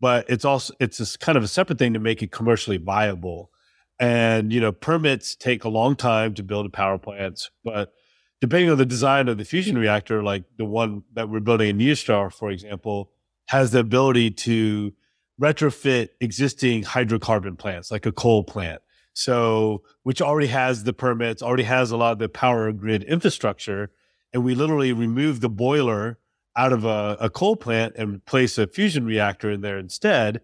but 0.00 0.24
it's 0.30 0.46
also 0.46 0.72
it's 0.80 1.00
a, 1.00 1.18
kind 1.18 1.36
of 1.36 1.44
a 1.44 1.48
separate 1.48 1.78
thing 1.78 1.92
to 1.92 2.00
make 2.00 2.22
it 2.22 2.32
commercially 2.32 2.78
viable. 2.78 3.50
And 4.00 4.52
you 4.52 4.60
know, 4.60 4.72
permits 4.72 5.34
take 5.34 5.64
a 5.64 5.68
long 5.68 5.96
time 5.96 6.34
to 6.34 6.42
build 6.42 6.66
a 6.66 6.70
power 6.70 6.98
plants, 6.98 7.50
but 7.64 7.92
depending 8.40 8.70
on 8.70 8.78
the 8.78 8.86
design 8.86 9.28
of 9.28 9.38
the 9.38 9.44
fusion 9.44 9.76
reactor, 9.76 10.22
like 10.22 10.44
the 10.56 10.64
one 10.64 11.02
that 11.14 11.28
we're 11.28 11.40
building 11.40 11.70
in 11.70 11.78
NearStar, 11.78 12.32
for 12.32 12.50
example, 12.50 13.10
has 13.48 13.72
the 13.72 13.80
ability 13.80 14.30
to 14.30 14.92
retrofit 15.40 16.10
existing 16.20 16.84
hydrocarbon 16.84 17.58
plants, 17.58 17.90
like 17.90 18.06
a 18.06 18.12
coal 18.12 18.44
plant. 18.44 18.82
So, 19.14 19.82
which 20.04 20.22
already 20.22 20.46
has 20.48 20.84
the 20.84 20.92
permits, 20.92 21.42
already 21.42 21.64
has 21.64 21.90
a 21.90 21.96
lot 21.96 22.12
of 22.12 22.18
the 22.18 22.28
power 22.28 22.70
grid 22.72 23.02
infrastructure. 23.02 23.90
And 24.32 24.44
we 24.44 24.54
literally 24.54 24.92
remove 24.92 25.40
the 25.40 25.48
boiler 25.48 26.18
out 26.54 26.72
of 26.72 26.84
a, 26.84 27.16
a 27.18 27.30
coal 27.30 27.56
plant 27.56 27.94
and 27.96 28.24
place 28.26 28.58
a 28.58 28.66
fusion 28.66 29.04
reactor 29.06 29.50
in 29.50 29.60
there 29.60 29.78
instead 29.78 30.40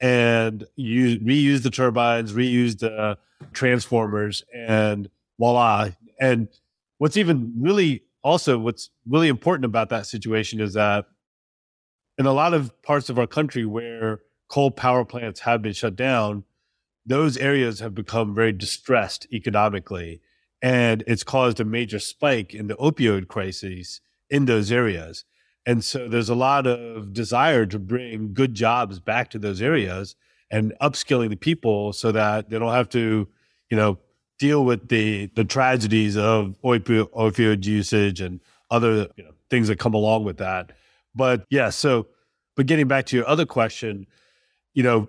and 0.00 0.64
use, 0.76 1.18
reuse 1.18 1.62
the 1.62 1.70
turbines, 1.70 2.32
reuse 2.32 2.78
the 2.78 3.18
transformers, 3.52 4.44
and 4.54 5.10
voila. 5.38 5.90
And 6.20 6.48
what's 6.98 7.16
even 7.16 7.52
really 7.58 8.04
also 8.22 8.58
what's 8.58 8.90
really 9.06 9.28
important 9.28 9.64
about 9.64 9.88
that 9.90 10.06
situation 10.06 10.60
is 10.60 10.74
that 10.74 11.06
in 12.18 12.26
a 12.26 12.32
lot 12.32 12.52
of 12.52 12.82
parts 12.82 13.08
of 13.08 13.18
our 13.18 13.26
country 13.26 13.64
where 13.64 14.20
coal 14.48 14.70
power 14.70 15.04
plants 15.04 15.40
have 15.40 15.62
been 15.62 15.72
shut 15.72 15.94
down, 15.94 16.44
those 17.06 17.36
areas 17.36 17.80
have 17.80 17.94
become 17.94 18.34
very 18.34 18.52
distressed 18.52 19.26
economically. 19.32 20.20
And 20.60 21.04
it's 21.06 21.22
caused 21.22 21.60
a 21.60 21.64
major 21.64 22.00
spike 22.00 22.54
in 22.54 22.66
the 22.66 22.74
opioid 22.76 23.28
crises 23.28 24.00
in 24.28 24.46
those 24.46 24.72
areas. 24.72 25.24
And 25.66 25.84
so 25.84 26.08
there's 26.08 26.28
a 26.28 26.34
lot 26.34 26.66
of 26.66 27.12
desire 27.12 27.66
to 27.66 27.78
bring 27.78 28.32
good 28.32 28.54
jobs 28.54 29.00
back 29.00 29.30
to 29.30 29.38
those 29.38 29.60
areas 29.60 30.16
and 30.50 30.72
upskilling 30.80 31.28
the 31.28 31.36
people 31.36 31.92
so 31.92 32.10
that 32.12 32.48
they 32.48 32.58
don't 32.58 32.72
have 32.72 32.88
to, 32.90 33.28
you 33.70 33.76
know, 33.76 33.98
deal 34.38 34.64
with 34.64 34.88
the 34.88 35.26
the 35.34 35.44
tragedies 35.44 36.16
of 36.16 36.56
opioid, 36.64 37.64
usage 37.64 38.20
and 38.20 38.40
other 38.70 39.08
you 39.16 39.24
know, 39.24 39.32
things 39.50 39.68
that 39.68 39.78
come 39.78 39.94
along 39.94 40.24
with 40.24 40.38
that. 40.38 40.72
But 41.14 41.44
yeah, 41.50 41.70
so 41.70 42.06
but 42.56 42.66
getting 42.66 42.88
back 42.88 43.06
to 43.06 43.16
your 43.16 43.28
other 43.28 43.46
question, 43.46 44.06
you 44.74 44.82
know, 44.82 45.08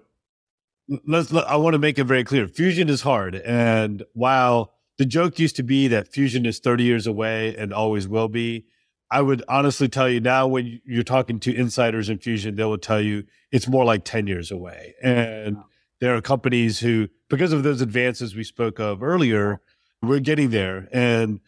let's 1.07 1.31
let, 1.31 1.47
I 1.47 1.55
want 1.55 1.73
to 1.73 1.79
make 1.79 1.99
it 1.99 2.05
very 2.05 2.23
clear. 2.23 2.47
Fusion 2.47 2.89
is 2.89 3.01
hard. 3.01 3.35
And 3.35 4.03
while 4.13 4.73
the 4.97 5.05
joke 5.05 5.39
used 5.39 5.55
to 5.57 5.63
be 5.63 5.87
that 5.87 6.07
fusion 6.07 6.45
is 6.45 6.59
30 6.59 6.83
years 6.83 7.07
away 7.07 7.55
and 7.55 7.73
always 7.73 8.07
will 8.07 8.27
be, 8.27 8.65
I 9.11 9.21
would 9.21 9.43
honestly 9.47 9.89
tell 9.89 10.09
you 10.09 10.19
now 10.19 10.47
when 10.47 10.81
you're 10.85 11.03
talking 11.03 11.39
to 11.41 11.55
insiders 11.55 12.09
in 12.09 12.19
fusion, 12.19 12.55
they 12.55 12.63
will 12.63 12.77
tell 12.77 13.01
you 13.01 13.23
it's 13.51 13.67
more 13.67 13.85
like 13.85 14.03
10 14.03 14.27
years 14.27 14.51
away. 14.51 14.95
And 15.01 15.57
there 15.99 16.15
are 16.15 16.21
companies 16.21 16.79
who, 16.79 17.09
because 17.29 17.51
of 17.51 17.63
those 17.63 17.81
advances 17.81 18.35
we 18.35 18.43
spoke 18.43 18.79
of 18.79 19.01
earlier, 19.01 19.61
we're 20.01 20.19
getting 20.19 20.51
there. 20.51 20.87
And 20.91 21.39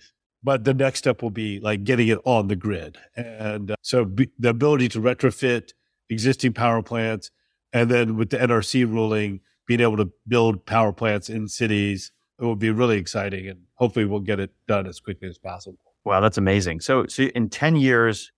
but 0.43 0.63
the 0.63 0.73
next 0.73 0.99
step 0.99 1.21
will 1.21 1.29
be 1.29 1.59
like 1.59 1.83
getting 1.83 2.07
it 2.07 2.17
on 2.25 2.47
the 2.47 2.55
grid. 2.55 2.97
And 3.15 3.71
uh, 3.71 3.75
so 3.83 4.05
be, 4.05 4.29
the 4.39 4.49
ability 4.49 4.89
to 4.89 4.99
retrofit 4.99 5.73
existing 6.09 6.53
power 6.53 6.81
plants 6.81 7.29
and 7.73 7.89
then 7.89 8.17
with 8.17 8.29
the 8.31 8.37
NRC 8.37 8.91
ruling, 8.91 9.41
being 9.65 9.79
able 9.79 9.97
to 9.97 10.11
build 10.27 10.65
power 10.65 10.91
plants 10.91 11.29
in 11.29 11.47
cities, 11.47 12.11
it 12.39 12.43
will 12.43 12.55
be 12.55 12.69
really 12.69 12.97
exciting. 12.97 13.47
And 13.47 13.61
hopefully 13.75 14.05
we'll 14.05 14.19
get 14.19 14.39
it 14.39 14.51
done 14.67 14.87
as 14.87 14.99
quickly 14.99 15.29
as 15.29 15.37
possible. 15.37 15.90
Wow, 16.03 16.19
that's 16.19 16.37
amazing. 16.37 16.79
So, 16.81 17.05
so 17.07 17.23
in 17.23 17.49
10 17.49 17.75
years, 17.75 18.31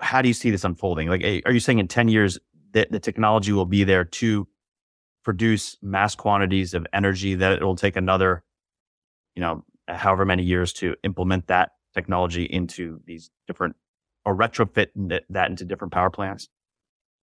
how 0.00 0.20
do 0.20 0.28
you 0.28 0.34
see 0.34 0.50
this 0.50 0.64
unfolding? 0.64 1.08
Like, 1.08 1.22
are 1.46 1.52
you 1.52 1.60
saying 1.60 1.78
in 1.78 1.88
10 1.88 2.08
years 2.08 2.38
that 2.72 2.90
the 2.90 2.98
technology 2.98 3.52
will 3.52 3.66
be 3.66 3.84
there 3.84 4.04
to 4.04 4.48
produce 5.22 5.76
mass 5.80 6.14
quantities 6.14 6.74
of 6.74 6.86
energy 6.92 7.34
that 7.36 7.52
it 7.52 7.62
will 7.62 7.76
take 7.76 7.96
another, 7.96 8.42
you 9.34 9.40
know, 9.40 9.64
however 9.88 10.24
many 10.24 10.42
years 10.42 10.72
to 10.72 10.96
implement 11.04 11.46
that 11.46 11.72
technology 11.94 12.44
into 12.44 13.00
these 13.06 13.30
different 13.46 13.76
or 14.26 14.36
retrofit 14.36 14.88
that 15.30 15.50
into 15.50 15.64
different 15.64 15.92
power 15.92 16.10
plants? 16.10 16.48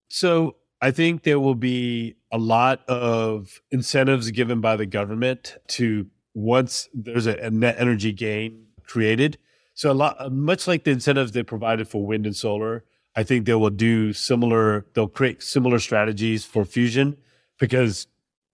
So 0.10 0.56
I 0.82 0.92
think 0.92 1.24
there 1.24 1.40
will 1.40 1.56
be 1.56 2.16
a 2.32 2.38
lot 2.38 2.88
of 2.88 3.62
incentives 3.72 4.32
given 4.32 4.62
by 4.62 4.76
the 4.76 4.86
government 4.86 5.58
to 5.70 6.08
once 6.34 6.90
there's 6.94 7.28
a, 7.28 7.36
a 7.38 7.52
net 7.52 7.76
energy 7.78 8.14
gain 8.14 8.68
created. 8.92 9.38
So 9.74 9.92
a 9.92 9.94
lot, 9.94 10.32
much 10.32 10.68
like 10.68 10.84
the 10.84 10.92
incentives 10.92 11.32
they 11.32 11.44
provided 11.44 11.88
for 11.88 12.06
wind 12.06 12.26
and 12.26 12.36
solar, 12.36 12.84
I 13.16 13.24
think 13.24 13.46
they 13.46 13.54
will 13.54 13.70
do 13.70 14.14
similar. 14.14 14.86
They'll 14.94 15.08
create 15.08 15.42
similar 15.42 15.80
strategies 15.80 16.46
for 16.46 16.66
fusion 16.66 17.18
because 17.60 18.08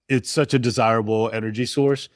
it's 0.07 0.31
such 0.31 0.53
a 0.53 0.59
desirable 0.59 1.29
energy 1.33 1.65
source, 1.65 2.09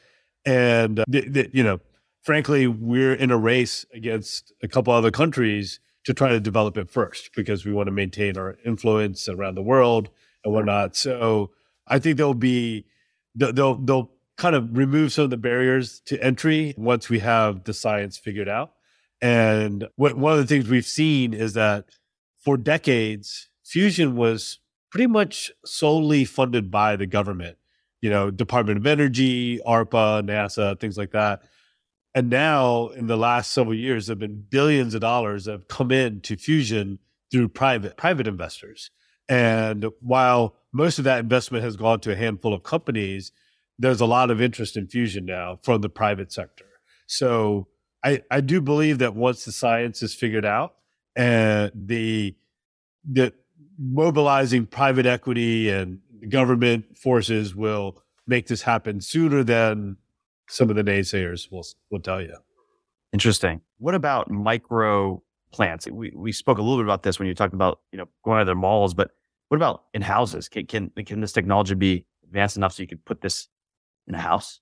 and 0.46 1.00
uh, 1.00 1.06
th- 1.12 1.34
th- 1.34 1.50
you 1.54 1.64
know, 1.64 1.80
frankly, 2.24 2.68
we're 2.68 3.14
in 3.14 3.32
a 3.32 3.38
race 3.38 3.86
against 3.94 4.54
a 4.64 4.68
couple 4.68 4.94
other 4.94 5.12
countries 5.12 5.80
to 6.06 6.14
try 6.14 6.30
to 6.30 6.40
develop 6.40 6.78
it 6.78 6.90
first 6.90 7.32
because 7.36 7.66
we 7.66 7.74
want 7.74 7.88
to 7.88 7.92
maintain 7.92 8.38
our 8.38 8.58
influence 8.66 9.28
around 9.30 9.56
the 9.56 9.62
world 9.62 10.10
and 10.44 10.54
whatnot. 10.54 10.96
So 10.96 11.52
I 11.88 12.00
think 12.00 12.18
there'll 12.18 12.34
be 12.34 12.86
they'll 13.36 13.76
they'll 13.76 14.12
kind 14.42 14.56
of 14.56 14.76
remove 14.76 15.14
some 15.14 15.26
of 15.26 15.30
the 15.30 15.38
barriers 15.38 16.00
to 16.04 16.22
entry 16.22 16.74
once 16.76 17.10
we 17.10 17.20
have 17.20 17.64
the 17.66 17.74
science 17.74 18.18
figured 18.18 18.50
out. 18.50 18.72
And 19.22 19.88
what, 19.98 20.18
one 20.18 20.34
of 20.34 20.40
the 20.40 20.48
things 20.48 20.68
we've 20.68 20.84
seen 20.84 21.32
is 21.32 21.54
that 21.54 21.86
for 22.44 22.58
decades, 22.58 23.50
fusion 23.64 24.16
was 24.16 24.58
pretty 24.90 25.06
much 25.06 25.52
solely 25.64 26.26
funded 26.26 26.72
by 26.72 26.96
the 26.96 27.06
government, 27.06 27.60
you 28.02 28.10
know, 28.10 28.32
Department 28.32 28.80
of 28.80 28.88
Energy, 28.88 29.60
ARPA, 29.60 30.24
NASA, 30.26 30.80
things 30.80 30.98
like 30.98 31.12
that. 31.12 31.44
And 32.16 32.32
now, 32.32 32.88
in 32.88 33.06
the 33.06 33.18
last 33.18 33.52
several 33.52 33.76
years, 33.76 34.08
there 34.08 34.16
have 34.16 34.20
been 34.20 34.44
billions 34.50 34.96
of 34.96 35.02
dollars 35.02 35.46
that 35.46 35.52
have 35.52 35.68
come 35.68 35.92
in 35.92 36.20
to 36.22 36.36
fusion 36.36 36.98
through 37.32 37.50
private 37.50 37.96
private 37.96 38.26
investors. 38.26 38.90
And 39.30 39.86
while 40.00 40.56
most 40.74 40.98
of 40.98 41.04
that 41.04 41.20
investment 41.20 41.64
has 41.64 41.76
gone 41.76 42.00
to 42.00 42.12
a 42.12 42.16
handful 42.16 42.56
of 42.56 42.64
companies, 42.64 43.32
there's 43.82 44.02
a 44.02 44.06
lot 44.06 44.30
of 44.30 44.42
interest 44.42 44.78
in 44.78 44.88
fusion 44.88 45.26
now 45.26 45.60
from 45.64 45.82
the 45.82 45.90
private 45.90 46.32
sector. 46.32 46.66
So 47.08 47.68
I, 48.04 48.22
I 48.30 48.40
do 48.42 48.62
believe 48.62 49.00
that 49.00 49.16
once 49.16 49.44
the 49.44 49.52
science 49.52 50.04
is 50.04 50.14
figured 50.14 50.46
out 50.46 50.76
and 51.16 51.72
the 51.76 52.36
the 53.04 53.34
mobilizing 53.80 54.68
private 54.68 55.08
equity 55.08 55.70
and 55.70 56.00
government 56.30 56.96
forces 56.96 57.56
will 57.56 58.04
make 58.28 58.46
this 58.46 58.62
happen 58.62 59.02
sooner 59.02 59.44
than 59.44 59.98
some 60.48 60.70
of 60.70 60.76
the 60.76 60.84
naysayers 60.84 61.52
will 61.52 61.66
will 61.90 62.00
tell 62.00 62.22
you. 62.22 62.38
Interesting. 63.14 63.62
What 63.80 63.96
about 63.96 64.30
micro 64.30 65.24
plants? 65.52 65.90
We 65.90 66.14
we 66.16 66.32
spoke 66.32 66.60
a 66.60 66.62
little 66.62 66.78
bit 66.78 66.86
about 66.86 67.02
this 67.02 67.18
when 67.18 67.28
you 67.28 67.34
talked 67.34 67.56
about 67.56 67.80
you 67.92 67.98
know 67.98 68.08
going 68.24 68.40
to 68.40 68.46
their 68.46 68.56
malls, 68.56 68.94
but 68.94 69.10
what 69.50 69.58
about 69.58 69.86
in 69.96 70.04
houses? 70.04 70.48
Can 70.48 70.68
can 70.68 70.92
can 71.04 71.20
this 71.20 71.34
technology 71.34 71.74
be 71.74 72.06
advanced 72.24 72.58
enough 72.58 72.74
so 72.74 72.84
you 72.84 72.88
could 72.88 73.04
put 73.06 73.22
this 73.22 73.48
in 74.12 74.20
a 74.20 74.22
house? 74.22 74.60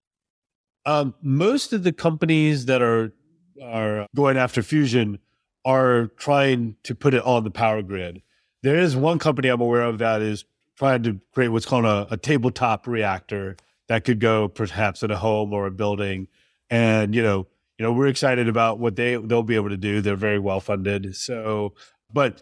Um, 0.86 1.14
most 1.22 1.74
of 1.74 1.84
the 1.84 1.92
companies 1.92 2.66
that 2.66 2.82
are 2.82 3.14
are 3.62 4.08
going 4.16 4.38
after 4.38 4.64
fusion 4.64 5.20
are 5.66 6.08
trying 6.18 6.76
to 6.84 6.96
put 6.96 7.14
it 7.14 7.24
on 7.26 7.44
the 7.44 7.52
power 7.52 7.82
grid. 7.82 8.22
There 8.64 8.78
is 8.78 8.96
one 8.96 9.20
company 9.20 9.50
I'm 9.50 9.62
aware 9.62 9.82
of 9.82 9.98
that 9.98 10.22
is 10.22 10.46
trying 10.78 11.04
to 11.04 11.20
create 11.34 11.50
what's 11.50 11.66
called 11.66 11.86
a, 11.86 12.08
a 12.12 12.18
tabletop 12.18 12.88
reactor 12.88 13.58
that 13.88 14.06
could 14.06 14.20
go 14.20 14.48
perhaps 14.48 15.04
in 15.04 15.12
a 15.12 15.18
home 15.18 15.52
or 15.52 15.66
a 15.66 15.72
building. 15.72 16.28
And 16.70 17.14
you 17.14 17.22
know, 17.22 17.48
you 17.78 17.84
know, 17.84 17.92
we're 17.92 18.08
excited 18.08 18.48
about 18.48 18.80
what 18.80 18.96
they 18.96 19.16
they'll 19.16 19.44
be 19.44 19.56
able 19.56 19.70
to 19.70 19.78
do. 19.78 20.02
They're 20.02 20.16
very 20.16 20.40
well 20.40 20.60
funded. 20.60 21.16
So, 21.16 21.74
but 22.12 22.42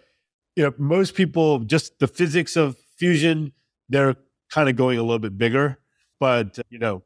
you 0.56 0.64
know, 0.64 0.74
most 0.78 1.16
people 1.16 1.60
just 1.60 2.00
the 2.00 2.08
physics 2.08 2.56
of 2.56 2.78
fusion, 2.98 3.54
they're 3.90 4.16
kind 4.50 4.70
of 4.70 4.76
going 4.76 4.98
a 4.98 5.04
little 5.04 5.20
bit 5.20 5.38
bigger. 5.38 5.80
But 6.20 6.60
you 6.70 6.80
know, 6.80 7.04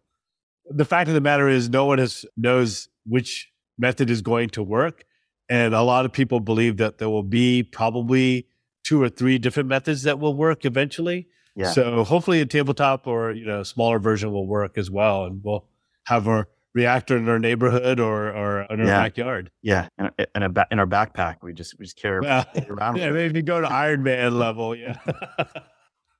the 0.69 0.85
fact 0.85 1.07
of 1.07 1.13
the 1.13 1.21
matter 1.21 1.47
is, 1.47 1.69
no 1.69 1.85
one 1.85 1.97
has 1.97 2.25
knows 2.37 2.89
which 3.05 3.51
method 3.77 4.09
is 4.09 4.21
going 4.21 4.49
to 4.49 4.63
work. 4.63 5.05
And 5.49 5.73
a 5.73 5.81
lot 5.81 6.05
of 6.05 6.13
people 6.13 6.39
believe 6.39 6.77
that 6.77 6.97
there 6.97 7.09
will 7.09 7.23
be 7.23 7.63
probably 7.63 8.47
two 8.83 9.01
or 9.01 9.09
three 9.09 9.37
different 9.37 9.67
methods 9.67 10.03
that 10.03 10.19
will 10.19 10.33
work 10.33 10.65
eventually. 10.65 11.27
Yeah. 11.55 11.71
So 11.71 12.03
hopefully 12.05 12.39
a 12.39 12.45
tabletop 12.45 13.07
or 13.07 13.31
you 13.31 13.45
know 13.45 13.61
a 13.61 13.65
smaller 13.65 13.99
version 13.99 14.31
will 14.31 14.47
work 14.47 14.77
as 14.77 14.89
well, 14.89 15.25
and 15.25 15.41
we'll 15.43 15.65
have 16.05 16.27
our 16.27 16.47
reactor 16.73 17.17
in 17.17 17.27
our 17.27 17.39
neighborhood 17.39 17.99
or 17.99 18.29
or 18.29 18.61
in 18.69 18.79
our 18.79 18.87
yeah. 18.87 19.03
backyard. 19.03 19.51
Yeah, 19.61 19.89
in, 19.97 20.09
in, 20.35 20.43
a 20.43 20.49
ba- 20.49 20.67
in 20.71 20.79
our 20.79 20.87
backpack, 20.87 21.37
we 21.41 21.53
just 21.53 21.77
we 21.77 21.85
just 21.85 21.97
carry 21.97 22.21
yeah. 22.25 22.45
around. 22.69 22.97
yeah, 22.97 23.09
maybe 23.09 23.41
go 23.41 23.59
to 23.59 23.67
Iron 23.67 24.03
Man 24.03 24.39
level. 24.39 24.75
Yeah. 24.75 24.97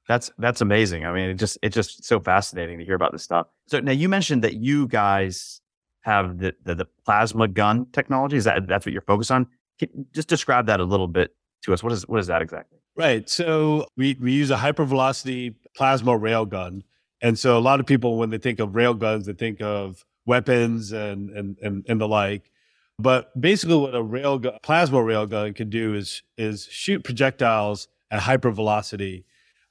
that's 0.08 0.32
that's 0.38 0.62
amazing. 0.62 1.06
I 1.06 1.14
mean, 1.14 1.30
it 1.30 1.36
just 1.36 1.58
it's 1.62 1.76
just 1.76 2.04
so 2.04 2.20
fascinating 2.20 2.80
to 2.80 2.86
hear 2.86 2.96
about 2.96 3.12
this 3.12 3.24
stuff. 3.24 3.48
So 3.68 3.80
now 3.80 3.92
you 3.92 4.10
mentioned 4.10 4.44
that 4.44 4.56
you 4.56 4.88
guys 4.88 5.62
have 6.02 6.40
the, 6.40 6.56
the, 6.64 6.76
the 6.76 6.88
plasma 7.06 7.48
gun 7.48 7.86
technology. 7.92 8.38
Is 8.38 8.46
that 8.46 8.68
that's 8.68 8.86
what 8.86 8.94
you're 8.94 9.02
focused 9.04 9.32
on? 9.32 9.48
Can, 9.80 10.06
just 10.14 10.28
describe 10.28 10.66
that 10.66 10.80
a 10.80 10.84
little 10.84 11.08
bit 11.08 11.36
to 11.64 11.74
us. 11.74 11.84
What 11.84 11.94
is 11.94 12.08
what 12.08 12.20
is 12.20 12.28
that 12.28 12.42
exactly? 12.42 12.80
Right. 12.96 13.30
So 13.30 13.86
we 13.96 14.18
we 14.20 14.32
use 14.34 14.52
a 14.52 14.58
hypervelocity 14.58 15.56
plasma 15.76 16.18
rail 16.18 16.46
gun, 16.46 16.84
and 17.22 17.38
so 17.38 17.58
a 17.58 17.60
lot 17.60 17.80
of 17.80 17.86
people 17.86 18.18
when 18.18 18.30
they 18.30 18.38
think 18.38 18.60
of 18.60 18.76
rail 18.76 18.94
guns, 18.94 19.28
they 19.28 19.34
think 19.34 19.62
of 19.62 20.04
weapons 20.26 20.92
and 20.92 21.30
and 21.30 21.58
and, 21.62 21.86
and 21.88 22.02
the 22.02 22.08
like. 22.08 22.52
But 23.00 23.40
basically, 23.40 23.78
what 23.78 23.96
a 23.96 24.04
rail 24.04 24.40
gun, 24.40 24.54
plasma 24.62 25.02
rail 25.02 25.26
gun 25.26 25.54
can 25.54 25.70
do 25.70 25.94
is 25.94 26.24
is 26.38 26.68
shoot 26.70 27.04
projectiles 27.04 27.88
at 28.10 28.22
hypervelocity. 28.22 29.24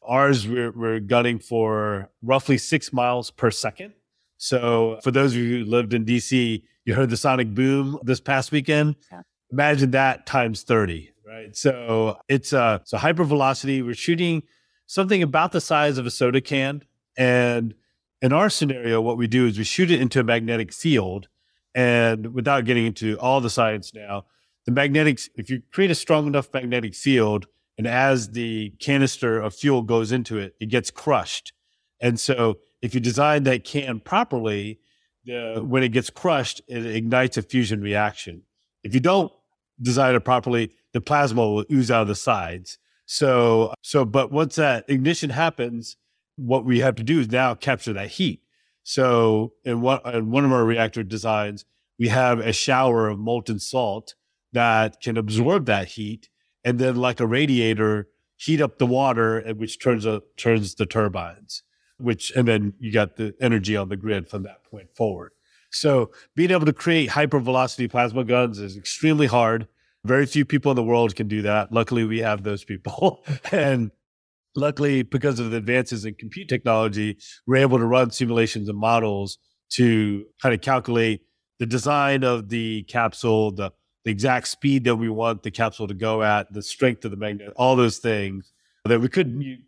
Ours, 0.02 0.48
we're, 0.48 0.72
we're 0.72 1.00
gunning 1.00 1.38
for 1.38 2.10
roughly 2.22 2.58
six 2.58 2.92
miles 2.92 3.30
per 3.30 3.50
second. 3.50 3.92
So 4.38 4.98
for 5.02 5.10
those 5.10 5.32
of 5.32 5.38
you 5.38 5.58
who 5.58 5.70
lived 5.70 5.92
in 5.92 6.04
DC, 6.04 6.62
you 6.84 6.94
heard 6.94 7.10
the 7.10 7.16
sonic 7.16 7.54
boom 7.54 7.98
this 8.02 8.20
past 8.20 8.52
weekend. 8.52 8.96
Yeah. 9.12 9.22
Imagine 9.52 9.90
that 9.90 10.26
times 10.26 10.62
30, 10.62 11.12
right? 11.26 11.54
So 11.54 12.18
it's 12.28 12.52
a, 12.52 12.80
so 12.84 12.96
hyper 12.96 13.24
velocity. 13.24 13.82
We're 13.82 13.94
shooting 13.94 14.42
something 14.86 15.22
about 15.22 15.52
the 15.52 15.60
size 15.60 15.98
of 15.98 16.06
a 16.06 16.10
soda 16.10 16.40
can. 16.40 16.82
And 17.16 17.74
in 18.22 18.32
our 18.32 18.48
scenario, 18.48 19.00
what 19.00 19.18
we 19.18 19.26
do 19.26 19.46
is 19.46 19.58
we 19.58 19.64
shoot 19.64 19.90
it 19.90 20.00
into 20.00 20.20
a 20.20 20.24
magnetic 20.24 20.72
field. 20.72 21.28
And 21.74 22.34
without 22.34 22.64
getting 22.64 22.86
into 22.86 23.18
all 23.18 23.40
the 23.40 23.50
science 23.50 23.94
now, 23.94 24.24
the 24.66 24.72
magnetics, 24.72 25.28
if 25.36 25.50
you 25.50 25.62
create 25.72 25.90
a 25.90 25.94
strong 25.94 26.26
enough 26.26 26.48
magnetic 26.52 26.94
field, 26.94 27.46
and 27.80 27.86
as 27.86 28.32
the 28.32 28.74
canister 28.78 29.40
of 29.40 29.54
fuel 29.54 29.80
goes 29.80 30.12
into 30.12 30.36
it, 30.36 30.54
it 30.60 30.66
gets 30.66 30.90
crushed. 30.90 31.54
And 31.98 32.20
so 32.20 32.58
if 32.82 32.92
you 32.92 33.00
design 33.00 33.44
that 33.44 33.64
can 33.64 34.00
properly, 34.00 34.80
the, 35.24 35.64
when 35.66 35.82
it 35.82 35.88
gets 35.88 36.10
crushed, 36.10 36.60
it 36.68 36.84
ignites 36.84 37.38
a 37.38 37.42
fusion 37.42 37.80
reaction. 37.80 38.42
If 38.84 38.92
you 38.92 39.00
don't 39.00 39.32
design 39.80 40.14
it 40.14 40.20
properly, 40.26 40.72
the 40.92 41.00
plasma 41.00 41.40
will 41.40 41.64
ooze 41.72 41.90
out 41.90 42.02
of 42.02 42.08
the 42.08 42.14
sides. 42.14 42.76
So, 43.06 43.72
so, 43.80 44.04
but 44.04 44.30
once 44.30 44.56
that 44.56 44.84
ignition 44.86 45.30
happens, 45.30 45.96
what 46.36 46.66
we 46.66 46.80
have 46.80 46.96
to 46.96 47.02
do 47.02 47.18
is 47.18 47.30
now 47.30 47.54
capture 47.54 47.94
that 47.94 48.10
heat. 48.10 48.42
So, 48.82 49.54
in 49.64 49.80
one, 49.80 50.00
in 50.04 50.30
one 50.30 50.44
of 50.44 50.52
our 50.52 50.66
reactor 50.66 51.02
designs, 51.02 51.64
we 51.98 52.08
have 52.08 52.40
a 52.40 52.52
shower 52.52 53.08
of 53.08 53.18
molten 53.18 53.58
salt 53.58 54.16
that 54.52 55.00
can 55.00 55.16
absorb 55.16 55.64
that 55.64 55.88
heat, 55.88 56.28
and 56.64 56.78
then, 56.78 56.96
like 56.96 57.20
a 57.20 57.26
radiator, 57.26 58.08
heat 58.36 58.60
up 58.60 58.78
the 58.78 58.86
water, 58.86 59.42
which 59.56 59.82
turns 59.82 60.06
a, 60.06 60.22
turns 60.36 60.74
the 60.74 60.86
turbines 60.86 61.62
which, 62.00 62.32
and 62.32 62.48
then 62.48 62.74
you 62.78 62.92
got 62.92 63.16
the 63.16 63.34
energy 63.40 63.76
on 63.76 63.88
the 63.88 63.96
grid 63.96 64.28
from 64.28 64.42
that 64.44 64.64
point 64.64 64.88
forward. 64.94 65.32
So 65.70 66.10
being 66.34 66.50
able 66.50 66.66
to 66.66 66.72
create 66.72 67.10
hypervelocity 67.10 67.90
plasma 67.90 68.24
guns 68.24 68.58
is 68.58 68.76
extremely 68.76 69.26
hard. 69.26 69.68
Very 70.04 70.26
few 70.26 70.44
people 70.44 70.72
in 70.72 70.76
the 70.76 70.82
world 70.82 71.14
can 71.14 71.28
do 71.28 71.42
that. 71.42 71.72
Luckily, 71.72 72.04
we 72.04 72.18
have 72.18 72.42
those 72.42 72.64
people. 72.64 73.24
and 73.52 73.90
luckily, 74.56 75.02
because 75.02 75.38
of 75.38 75.50
the 75.50 75.58
advances 75.58 76.04
in 76.04 76.14
compute 76.14 76.48
technology, 76.48 77.18
we're 77.46 77.56
able 77.56 77.78
to 77.78 77.84
run 77.84 78.10
simulations 78.10 78.68
and 78.68 78.78
models 78.78 79.38
to 79.72 80.24
kind 80.42 80.54
of 80.54 80.60
calculate 80.60 81.22
the 81.58 81.66
design 81.66 82.24
of 82.24 82.48
the 82.48 82.82
capsule, 82.84 83.52
the, 83.52 83.70
the 84.04 84.10
exact 84.10 84.48
speed 84.48 84.84
that 84.84 84.96
we 84.96 85.08
want 85.08 85.42
the 85.42 85.50
capsule 85.50 85.86
to 85.86 85.94
go 85.94 86.22
at, 86.22 86.52
the 86.52 86.62
strength 86.62 87.04
of 87.04 87.10
the 87.10 87.16
magnet, 87.16 87.52
all 87.56 87.76
those 87.76 87.98
things 87.98 88.52
that 88.84 89.00
we 89.00 89.08
couldn't 89.08 89.64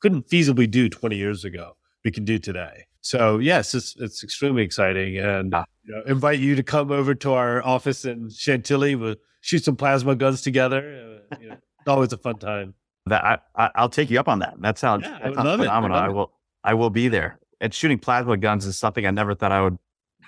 couldn't 0.00 0.28
feasibly 0.28 0.70
do 0.70 0.88
20 0.88 1.16
years 1.16 1.44
ago, 1.44 1.76
we 2.04 2.10
can 2.10 2.24
do 2.24 2.38
today. 2.38 2.84
So 3.00 3.38
yes, 3.38 3.74
it's 3.74 3.96
it's 3.96 4.24
extremely 4.24 4.62
exciting, 4.62 5.18
and 5.18 5.54
ah. 5.54 5.64
you 5.82 5.94
know, 5.94 6.02
invite 6.06 6.38
you 6.38 6.56
to 6.56 6.62
come 6.62 6.90
over 6.90 7.14
to 7.16 7.32
our 7.32 7.62
office 7.62 8.04
in 8.04 8.30
Chantilly. 8.30 8.94
We'll 8.94 9.16
shoot 9.42 9.62
some 9.62 9.76
plasma 9.76 10.14
guns 10.14 10.40
together. 10.40 11.22
Uh, 11.30 11.36
you 11.38 11.48
know, 11.48 11.54
it's 11.54 11.88
always 11.88 12.12
a 12.14 12.18
fun 12.18 12.38
time. 12.38 12.74
That 13.06 13.22
I, 13.54 13.70
I 13.76 13.82
will 13.82 13.90
take 13.90 14.10
you 14.10 14.18
up 14.18 14.28
on 14.28 14.38
that. 14.38 14.54
That 14.58 14.78
sounds, 14.78 15.04
yeah, 15.04 15.18
that 15.22 15.34
sounds 15.34 15.62
phenomenal. 15.62 15.98
I, 15.98 16.06
I 16.06 16.08
will 16.08 16.32
I 16.64 16.74
will 16.74 16.88
be 16.88 17.08
there. 17.08 17.38
And 17.60 17.74
shooting 17.74 17.98
plasma 17.98 18.38
guns 18.38 18.64
is 18.64 18.78
something 18.78 19.06
I 19.06 19.10
never 19.10 19.34
thought 19.34 19.52
I 19.52 19.60
would 19.60 19.78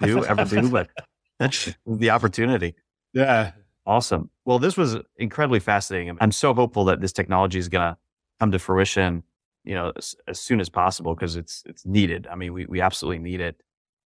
do 0.02 0.22
ever 0.26 0.44
do, 0.44 0.68
but 0.70 0.90
that's 1.38 1.74
the 1.86 2.10
opportunity. 2.10 2.74
Yeah, 3.16 3.52
awesome. 3.86 4.30
Well, 4.44 4.58
this 4.58 4.76
was 4.76 4.96
incredibly 5.16 5.60
fascinating. 5.60 6.16
I'm 6.20 6.32
so 6.32 6.52
hopeful 6.54 6.84
that 6.86 7.00
this 7.00 7.12
technology 7.12 7.58
is 7.58 7.68
going 7.68 7.92
to 7.92 7.98
come 8.38 8.50
to 8.52 8.58
fruition 8.58 9.22
you 9.66 9.74
know, 9.74 9.92
as, 9.96 10.14
as 10.28 10.40
soon 10.40 10.60
as 10.60 10.70
possible 10.70 11.14
because 11.14 11.36
it's 11.36 11.62
it's 11.66 11.84
needed. 11.84 12.26
I 12.30 12.36
mean, 12.36 12.54
we 12.54 12.64
we 12.66 12.80
absolutely 12.80 13.18
need 13.18 13.40
it. 13.40 13.60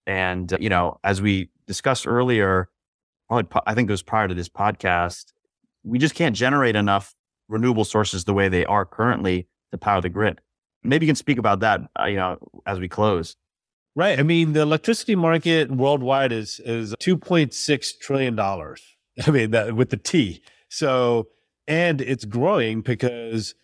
And, 0.06 0.52
uh, 0.52 0.56
you 0.58 0.70
know, 0.70 0.98
as 1.04 1.22
we 1.22 1.50
discussed 1.66 2.06
earlier, 2.06 2.70
I 3.30 3.74
think 3.74 3.88
it 3.88 3.92
was 3.92 4.02
prior 4.02 4.26
to 4.26 4.34
this 4.34 4.48
podcast, 4.48 5.26
we 5.84 5.98
just 5.98 6.16
can't 6.16 6.34
generate 6.34 6.74
enough 6.74 7.14
renewable 7.48 7.84
sources 7.84 8.24
the 8.24 8.32
way 8.32 8.48
they 8.48 8.64
are 8.64 8.84
currently 8.84 9.46
to 9.70 9.78
power 9.78 10.00
the 10.00 10.08
grid. 10.08 10.40
Maybe 10.82 11.06
you 11.06 11.10
can 11.10 11.16
speak 11.16 11.38
about 11.38 11.60
that, 11.60 11.82
uh, 12.00 12.06
you 12.06 12.16
know, 12.16 12.38
as 12.66 12.80
we 12.80 12.88
close. 12.88 13.36
Right. 13.94 14.18
I 14.18 14.22
mean, 14.22 14.54
the 14.54 14.62
electricity 14.62 15.14
market 15.14 15.70
worldwide 15.70 16.32
is 16.32 16.60
is 16.64 16.94
two 16.98 17.18
point 17.18 17.52
six 17.52 17.92
trillion 17.92 18.34
dollars. 18.34 18.82
I 19.26 19.30
mean, 19.30 19.50
that 19.50 19.74
with 19.74 19.90
the 19.90 19.96
T. 19.96 20.42
So, 20.68 21.28
and 21.66 22.00
it's 22.00 22.24
growing 22.24 22.80
because, 22.80 23.54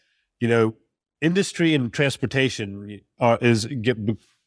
you 0.41 0.49
know, 0.49 0.75
industry 1.21 1.75
and 1.75 1.93
transportation 1.93 3.01
are 3.19 3.39
is 3.41 3.67
get 3.67 3.97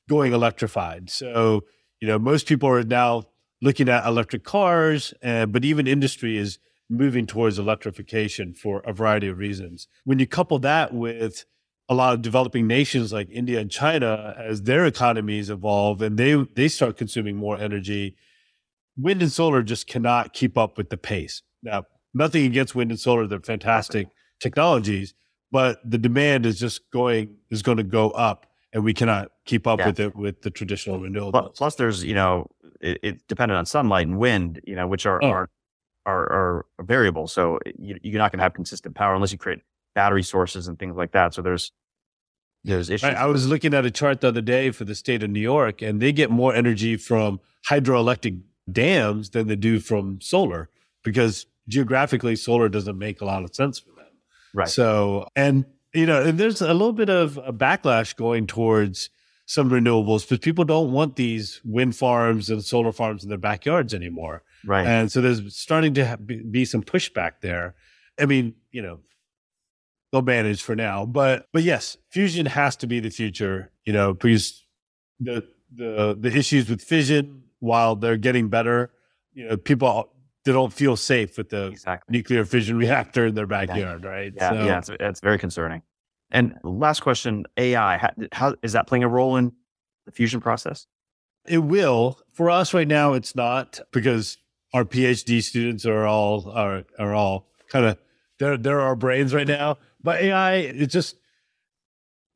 going 0.08 0.34
electrified. 0.34 1.10
So, 1.10 1.64
you 2.00 2.08
know, 2.08 2.20
most 2.20 2.48
people 2.48 2.70
are 2.70 2.84
now 2.84 3.24
looking 3.62 3.90
at 3.90 4.06
electric 4.06 4.44
cars, 4.44 5.14
uh, 5.24 5.46
but 5.46 5.66
even 5.66 5.88
industry 5.88 6.38
is 6.38 6.60
moving 6.90 7.28
towards 7.28 7.60
electrification 7.60 8.54
for 8.54 8.80
a 8.82 8.94
variety 8.94 9.28
of 9.28 9.38
reasons. 9.38 9.88
When 10.06 10.20
you 10.20 10.26
couple 10.26 10.60
that 10.60 10.94
with 10.94 11.46
a 11.88 11.94
lot 11.94 12.14
of 12.14 12.22
developing 12.22 12.68
nations 12.68 13.12
like 13.12 13.30
India 13.30 13.60
and 13.60 13.70
China, 13.70 14.36
as 14.38 14.64
their 14.64 14.86
economies 14.86 15.50
evolve 15.50 16.02
and 16.02 16.18
they 16.18 16.36
they 16.56 16.68
start 16.68 16.98
consuming 16.98 17.36
more 17.36 17.58
energy, 17.58 18.16
wind 19.00 19.22
and 19.22 19.32
solar 19.32 19.62
just 19.64 19.88
cannot 19.88 20.34
keep 20.34 20.58
up 20.58 20.78
with 20.78 20.90
the 20.90 20.98
pace. 20.98 21.42
Now, 21.64 21.86
nothing 22.14 22.46
against 22.46 22.76
wind 22.76 22.92
and 22.92 23.00
solar; 23.00 23.28
they're 23.28 23.40
fantastic 23.40 24.08
technologies, 24.40 25.14
but 25.52 25.80
the 25.90 25.98
demand 25.98 26.46
is 26.46 26.60
just 26.60 26.90
going 26.92 27.36
is 27.50 27.62
going 27.62 27.78
to 27.78 27.84
go 27.84 28.12
up, 28.12 28.46
and 28.74 28.84
we 28.84 28.94
cannot 28.94 29.32
keep 29.46 29.68
up 29.68 29.80
yeah. 29.80 29.88
with 29.88 30.00
it 30.00 30.16
with 30.16 30.42
the 30.42 30.50
traditional 30.50 31.00
renewables. 31.00 31.56
Plus, 31.56 31.76
there's 31.76 32.04
you 32.04 32.16
know 32.16 32.48
it, 32.82 33.00
it's 33.04 33.24
dependent 33.28 33.58
on 33.58 33.66
sunlight 33.66 34.08
and 34.08 34.18
wind, 34.18 34.62
you 34.66 34.76
know, 34.76 34.88
which 34.88 35.06
are 35.06 35.24
oh. 35.24 35.30
are, 35.30 35.50
are, 36.06 36.66
are 36.78 36.86
variable. 36.86 37.28
So 37.28 37.60
eh, 37.66 37.72
you, 37.78 38.00
you're 38.02 38.20
not 38.20 38.32
going 38.32 38.40
to 38.40 38.44
have 38.44 38.54
consistent 38.54 38.96
power 38.96 39.16
unless 39.16 39.32
you 39.32 39.38
create 39.38 39.60
battery 39.96 40.24
sources 40.24 40.68
and 40.68 40.78
things 40.78 40.96
like 40.96 41.12
that. 41.14 41.34
So 41.34 41.42
there's 41.42 41.72
there's 42.64 42.90
issues. 42.90 43.04
Right. 43.04 43.16
I 43.16 43.26
was 43.26 43.48
looking 43.48 43.74
at 43.74 43.86
a 43.86 43.92
chart 43.92 44.22
the 44.22 44.28
other 44.30 44.42
day 44.42 44.72
for 44.72 44.86
the 44.86 44.96
state 44.96 45.24
of 45.24 45.30
New 45.30 45.40
York, 45.40 45.82
and 45.82 46.02
they 46.02 46.12
get 46.12 46.30
more 46.30 46.54
energy 46.54 46.98
from 46.98 47.40
hydroelectric 47.70 48.42
dams 48.74 49.32
than 49.32 49.48
they 49.48 49.56
do 49.56 49.80
from 49.80 50.22
solar 50.22 50.70
because 51.04 51.46
geographically, 51.68 52.36
solar 52.36 52.70
doesn't 52.70 52.98
make 52.98 53.22
a 53.22 53.26
lot 53.26 53.44
of 53.44 53.56
sense 53.56 53.80
for 53.80 53.92
them. 53.92 54.06
Right. 54.54 54.68
So, 54.68 55.28
and 55.36 55.66
you 55.94 56.06
know, 56.06 56.22
and 56.22 56.40
there's 56.40 56.62
a 56.62 56.74
little 56.74 56.94
bit 56.94 57.10
of 57.10 57.38
a 57.38 57.54
backlash 57.54 58.16
going 58.16 58.48
towards 58.48 59.10
some 59.46 59.72
renewables 59.72 60.22
because 60.22 60.40
people 60.40 60.64
don't 60.64 60.92
want 60.92 61.16
these 61.16 61.60
wind 61.64 61.96
farms 61.96 62.50
and 62.50 62.64
solar 62.64 62.92
farms 62.92 63.24
in 63.24 63.30
their 63.30 63.38
backyards 63.38 63.94
anymore. 63.94 64.44
Right. 64.66 64.86
And 64.86 65.12
so 65.12 65.22
there's 65.22 65.56
starting 65.56 65.94
to 65.96 66.18
be 66.18 66.66
some 66.66 66.84
pushback 66.84 67.42
there. 67.42 67.76
I 68.20 68.26
mean, 68.26 68.54
you 68.72 68.82
know, 68.82 69.00
they'll 70.12 70.22
manage 70.22 70.62
for 70.62 70.76
now, 70.76 71.06
but 71.06 71.48
but 71.52 71.64
yes, 71.64 71.98
fusion 72.10 72.46
has 72.46 72.76
to 72.78 72.88
be 72.88 73.00
the 73.00 73.10
future. 73.10 73.72
You 73.86 73.94
know, 73.94 74.14
because 74.14 74.66
the 75.20 75.44
the 75.74 76.16
the 76.20 76.36
issues 76.36 76.70
with 76.70 76.82
fission, 76.82 77.44
while 77.60 77.96
they're 77.96 78.18
getting 78.18 78.50
better, 78.50 78.92
you 79.34 79.48
know, 79.48 79.58
people 79.58 80.12
they 80.46 80.52
don't 80.54 80.74
feel 80.74 80.96
safe 80.96 81.38
with 81.38 81.50
the 81.50 81.68
exactly. 81.68 82.18
nuclear 82.18 82.46
fission 82.46 82.78
reactor 82.86 83.28
in 83.28 83.36
their 83.36 83.48
backyard, 83.48 84.04
yeah. 84.04 84.10
right? 84.10 84.34
Yeah, 84.36 84.50
so, 84.50 84.56
yeah, 84.66 84.78
it's, 84.78 84.90
it's 85.00 85.20
very 85.20 85.38
concerning. 85.38 85.82
And 86.32 86.56
last 86.64 87.02
question, 87.02 87.46
AI, 87.58 87.98
how, 87.98 88.12
how 88.32 88.56
is 88.62 88.74
that 88.74 88.88
playing 88.88 89.04
a 89.04 89.08
role 89.08 89.36
in 89.36 89.52
the 90.06 90.12
fusion 90.12 90.40
process? 90.40 90.86
It 91.48 91.60
will. 91.60 92.20
For 92.34 92.50
us 92.50 92.74
right 92.74 92.88
now, 92.88 93.14
it's 93.14 93.36
not 93.36 93.80
because 93.92 94.38
our 94.74 94.86
PhD 94.86 95.42
students 95.42 95.86
are 95.86 96.06
all 96.06 96.50
are 96.52 96.84
are 97.00 97.14
all 97.14 97.48
kind 97.70 97.86
of 97.86 97.98
they're 98.38 98.58
they're 98.58 98.82
our 98.82 98.96
brains 98.96 99.34
right 99.34 99.48
now. 99.48 99.78
But 100.02 100.22
AI, 100.22 100.56
it's 100.56 100.94
just 100.94 101.16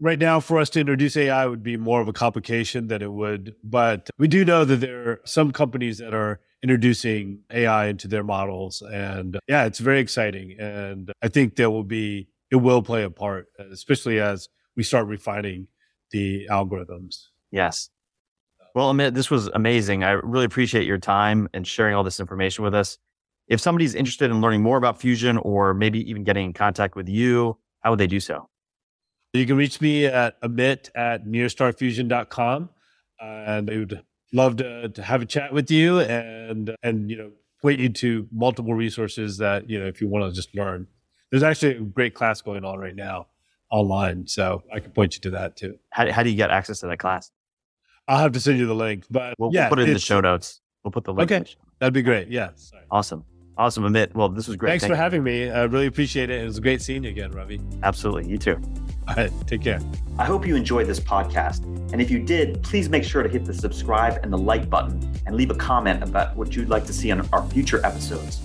right 0.04 0.20
now 0.20 0.42
for 0.42 0.60
us 0.60 0.70
to 0.70 0.82
introduce 0.82 1.16
AI 1.16 1.46
would 1.46 1.63
be 1.63 1.78
more 1.78 2.02
of 2.02 2.10
a 2.10 2.13
complication 2.13 2.88
than 2.88 3.02
it 3.02 3.12
would. 3.12 3.56
But 3.63 4.10
we 4.20 4.28
do 4.28 4.44
know 4.44 4.66
that 4.66 4.82
there 4.82 5.10
are 5.10 5.22
some 5.24 5.52
companies 5.52 5.98
that 6.00 6.13
are 6.13 6.42
introducing 6.62 7.39
AI 7.50 7.88
into 7.88 8.10
their 8.10 8.24
models. 8.24 8.82
And 8.82 9.39
yeah, 9.48 9.63
it's 9.63 9.80
very 9.80 10.02
exciting. 10.02 10.58
And 10.60 11.12
I 11.22 11.30
think 11.30 11.56
there 11.56 11.70
will 11.70 11.86
be, 11.86 12.28
it 12.52 12.58
will 12.58 12.84
play 12.84 13.04
a 13.04 13.10
part, 13.10 13.48
especially 13.58 14.20
as 14.20 14.50
we 14.76 14.84
start 14.84 15.08
refining 15.08 15.68
the 16.12 16.48
algorithms. 16.52 17.28
Yes. 17.50 17.89
Well, 18.76 18.94
Amit, 18.94 19.13
this 19.13 19.32
was 19.32 19.48
amazing. 19.54 20.04
I 20.04 20.12
really 20.12 20.46
appreciate 20.46 20.86
your 20.86 20.98
time 20.98 21.48
and 21.54 21.66
sharing 21.66 21.96
all 21.96 22.04
this 22.04 22.20
information 22.20 22.66
with 22.66 22.76
us. 22.76 22.98
If 23.48 23.62
somebody's 23.62 23.96
interested 23.96 24.32
in 24.32 24.42
learning 24.42 24.63
more 24.63 24.78
about 24.78 25.00
Fusion 25.00 25.38
or 25.38 25.74
maybe 25.74 26.10
even 26.10 26.26
getting 26.26 26.48
in 26.48 26.54
contact 26.54 26.96
with 26.96 27.08
you, 27.08 27.58
how 27.82 27.92
would 27.92 28.00
they 28.00 28.08
do 28.08 28.20
so? 28.20 28.50
You 29.34 29.48
can 29.48 29.58
reach 29.58 29.82
me 29.82 30.06
at 30.06 30.39
amit 30.41 30.89
at 30.93 31.26
nearstarfusion.com. 31.26 32.69
And 33.19 33.69
I 33.72 33.78
would 33.78 34.04
love 34.32 34.58
to, 34.58 34.89
to 34.89 35.02
have 35.02 35.22
a 35.22 35.26
chat 35.26 35.54
with 35.54 35.72
you 35.72 36.00
and, 36.00 36.76
and, 36.84 37.10
you 37.10 37.17
know, 37.17 37.32
point 37.62 37.80
you 37.80 37.89
to 37.89 38.28
multiple 38.32 38.74
resources 38.74 39.38
that, 39.38 39.69
you 39.69 39.80
know, 39.80 39.86
if 39.86 40.02
you 40.02 40.08
want 40.08 40.30
to 40.30 40.36
just 40.36 40.54
learn. 40.54 40.88
There's 41.32 41.43
actually 41.43 41.78
a 41.78 41.80
great 41.80 42.13
class 42.13 42.41
going 42.41 42.63
on 42.63 42.78
right 42.78 42.96
now 42.96 43.28
online. 43.72 44.28
So 44.28 44.63
I 44.72 44.80
can 44.80 44.91
point 44.91 45.15
you 45.15 45.22
to 45.22 45.30
that 45.32 45.56
too. 45.56 45.80
How, 45.89 46.12
how 46.12 46.22
do 46.22 46.30
you 46.30 46.36
get 46.36 46.52
access 46.52 46.82
to 46.82 46.88
that 46.88 47.00
class? 47.00 47.32
I'll 48.08 48.19
have 48.19 48.34
to 48.34 48.39
send 48.39 48.60
you 48.60 48.67
the 48.67 48.76
link, 48.76 49.06
but 49.10 49.34
we'll, 49.39 49.52
yeah, 49.54 49.63
we'll 49.63 49.69
put 49.69 49.80
it 49.80 49.88
in 49.88 49.93
the 49.93 50.00
show 50.00 50.19
notes. 50.19 50.62
We'll 50.84 50.91
put 50.91 51.06
the 51.06 51.13
link. 51.13 51.32
Okay. 51.32 51.50
That'd 51.80 51.93
be 51.93 52.02
great. 52.02 52.28
Yeah. 52.28 52.50
Sorry. 52.56 52.84
Awesome. 52.91 53.24
Awesome, 53.58 53.84
Amit. 53.84 54.13
Well, 54.13 54.30
this 54.30 54.48
was 54.48 54.58
great. 54.58 54.72
Thanks 54.72 54.84
Thank 54.84 54.91
for 54.91 54.98
you. 54.98 55.02
having 55.02 55.24
me. 55.24 55.50
I 55.50 55.63
really 55.63 55.88
appreciate 55.88 56.30
it. 56.30 56.41
It 56.41 56.46
was 56.46 56.60
great 56.60 56.82
seeing 56.82 57.04
you 57.04 57.10
again, 57.10 57.32
Ravi. 57.32 57.62
Absolutely. 57.82 58.30
You 58.30 58.38
too. 58.38 58.60
All 59.08 59.16
right. 59.16 59.32
Take 59.48 59.62
care. 59.62 59.80
I 60.18 60.26
hope 60.26 60.46
you 60.46 60.56
enjoyed 60.56 60.88
this 60.88 61.00
podcast. 61.00 61.63
And 61.92 62.02
if 62.02 62.10
you 62.10 62.20
did, 62.20 62.62
please 62.63 62.89
make 62.89 63.04
sure 63.04 63.24
to 63.24 63.30
hit 63.30 63.46
the 63.46 63.54
subscribe 63.54 64.20
and 64.24 64.32
the 64.32 64.38
like 64.38 64.70
button 64.70 65.00
and 65.26 65.36
leave 65.36 65.52
a 65.52 65.56
comment 65.56 66.04
about 66.04 66.36
what 66.36 66.56
you'd 66.56 66.70
like 66.70 66.86
to 66.86 66.94
see 66.94 67.12
on 67.12 67.28
our 67.34 67.48
future 67.50 67.86
episodes. 67.86 68.42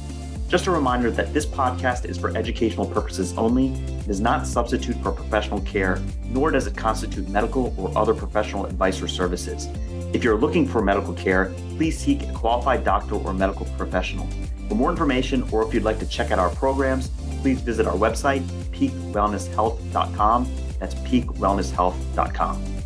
Just 0.48 0.66
a 0.66 0.70
reminder 0.70 1.10
that 1.10 1.34
this 1.34 1.44
podcast 1.44 2.06
is 2.06 2.16
for 2.16 2.34
educational 2.34 2.86
purposes 2.86 3.34
only, 3.36 3.68
it 3.68 4.06
does 4.06 4.20
not 4.20 4.46
substitute 4.46 4.96
for 5.02 5.12
professional 5.12 5.60
care, 5.60 6.00
nor 6.24 6.50
does 6.50 6.66
it 6.66 6.74
constitute 6.74 7.28
medical 7.28 7.74
or 7.76 7.96
other 7.96 8.14
professional 8.14 8.64
advice 8.64 9.02
or 9.02 9.08
services. 9.08 9.68
If 10.14 10.24
you're 10.24 10.38
looking 10.38 10.66
for 10.66 10.80
medical 10.80 11.12
care, 11.12 11.52
please 11.76 11.98
seek 11.98 12.22
a 12.22 12.32
qualified 12.32 12.82
doctor 12.82 13.16
or 13.16 13.34
medical 13.34 13.66
professional. 13.76 14.26
For 14.70 14.74
more 14.74 14.90
information 14.90 15.46
or 15.52 15.66
if 15.66 15.74
you'd 15.74 15.82
like 15.82 15.98
to 15.98 16.06
check 16.06 16.30
out 16.30 16.38
our 16.38 16.50
programs, 16.50 17.10
please 17.40 17.60
visit 17.60 17.86
our 17.86 17.96
website, 17.96 18.42
peakwellnesshealth.com. 18.72 20.48
That's 20.78 20.94
peakwellnesshealth.com. 20.94 22.77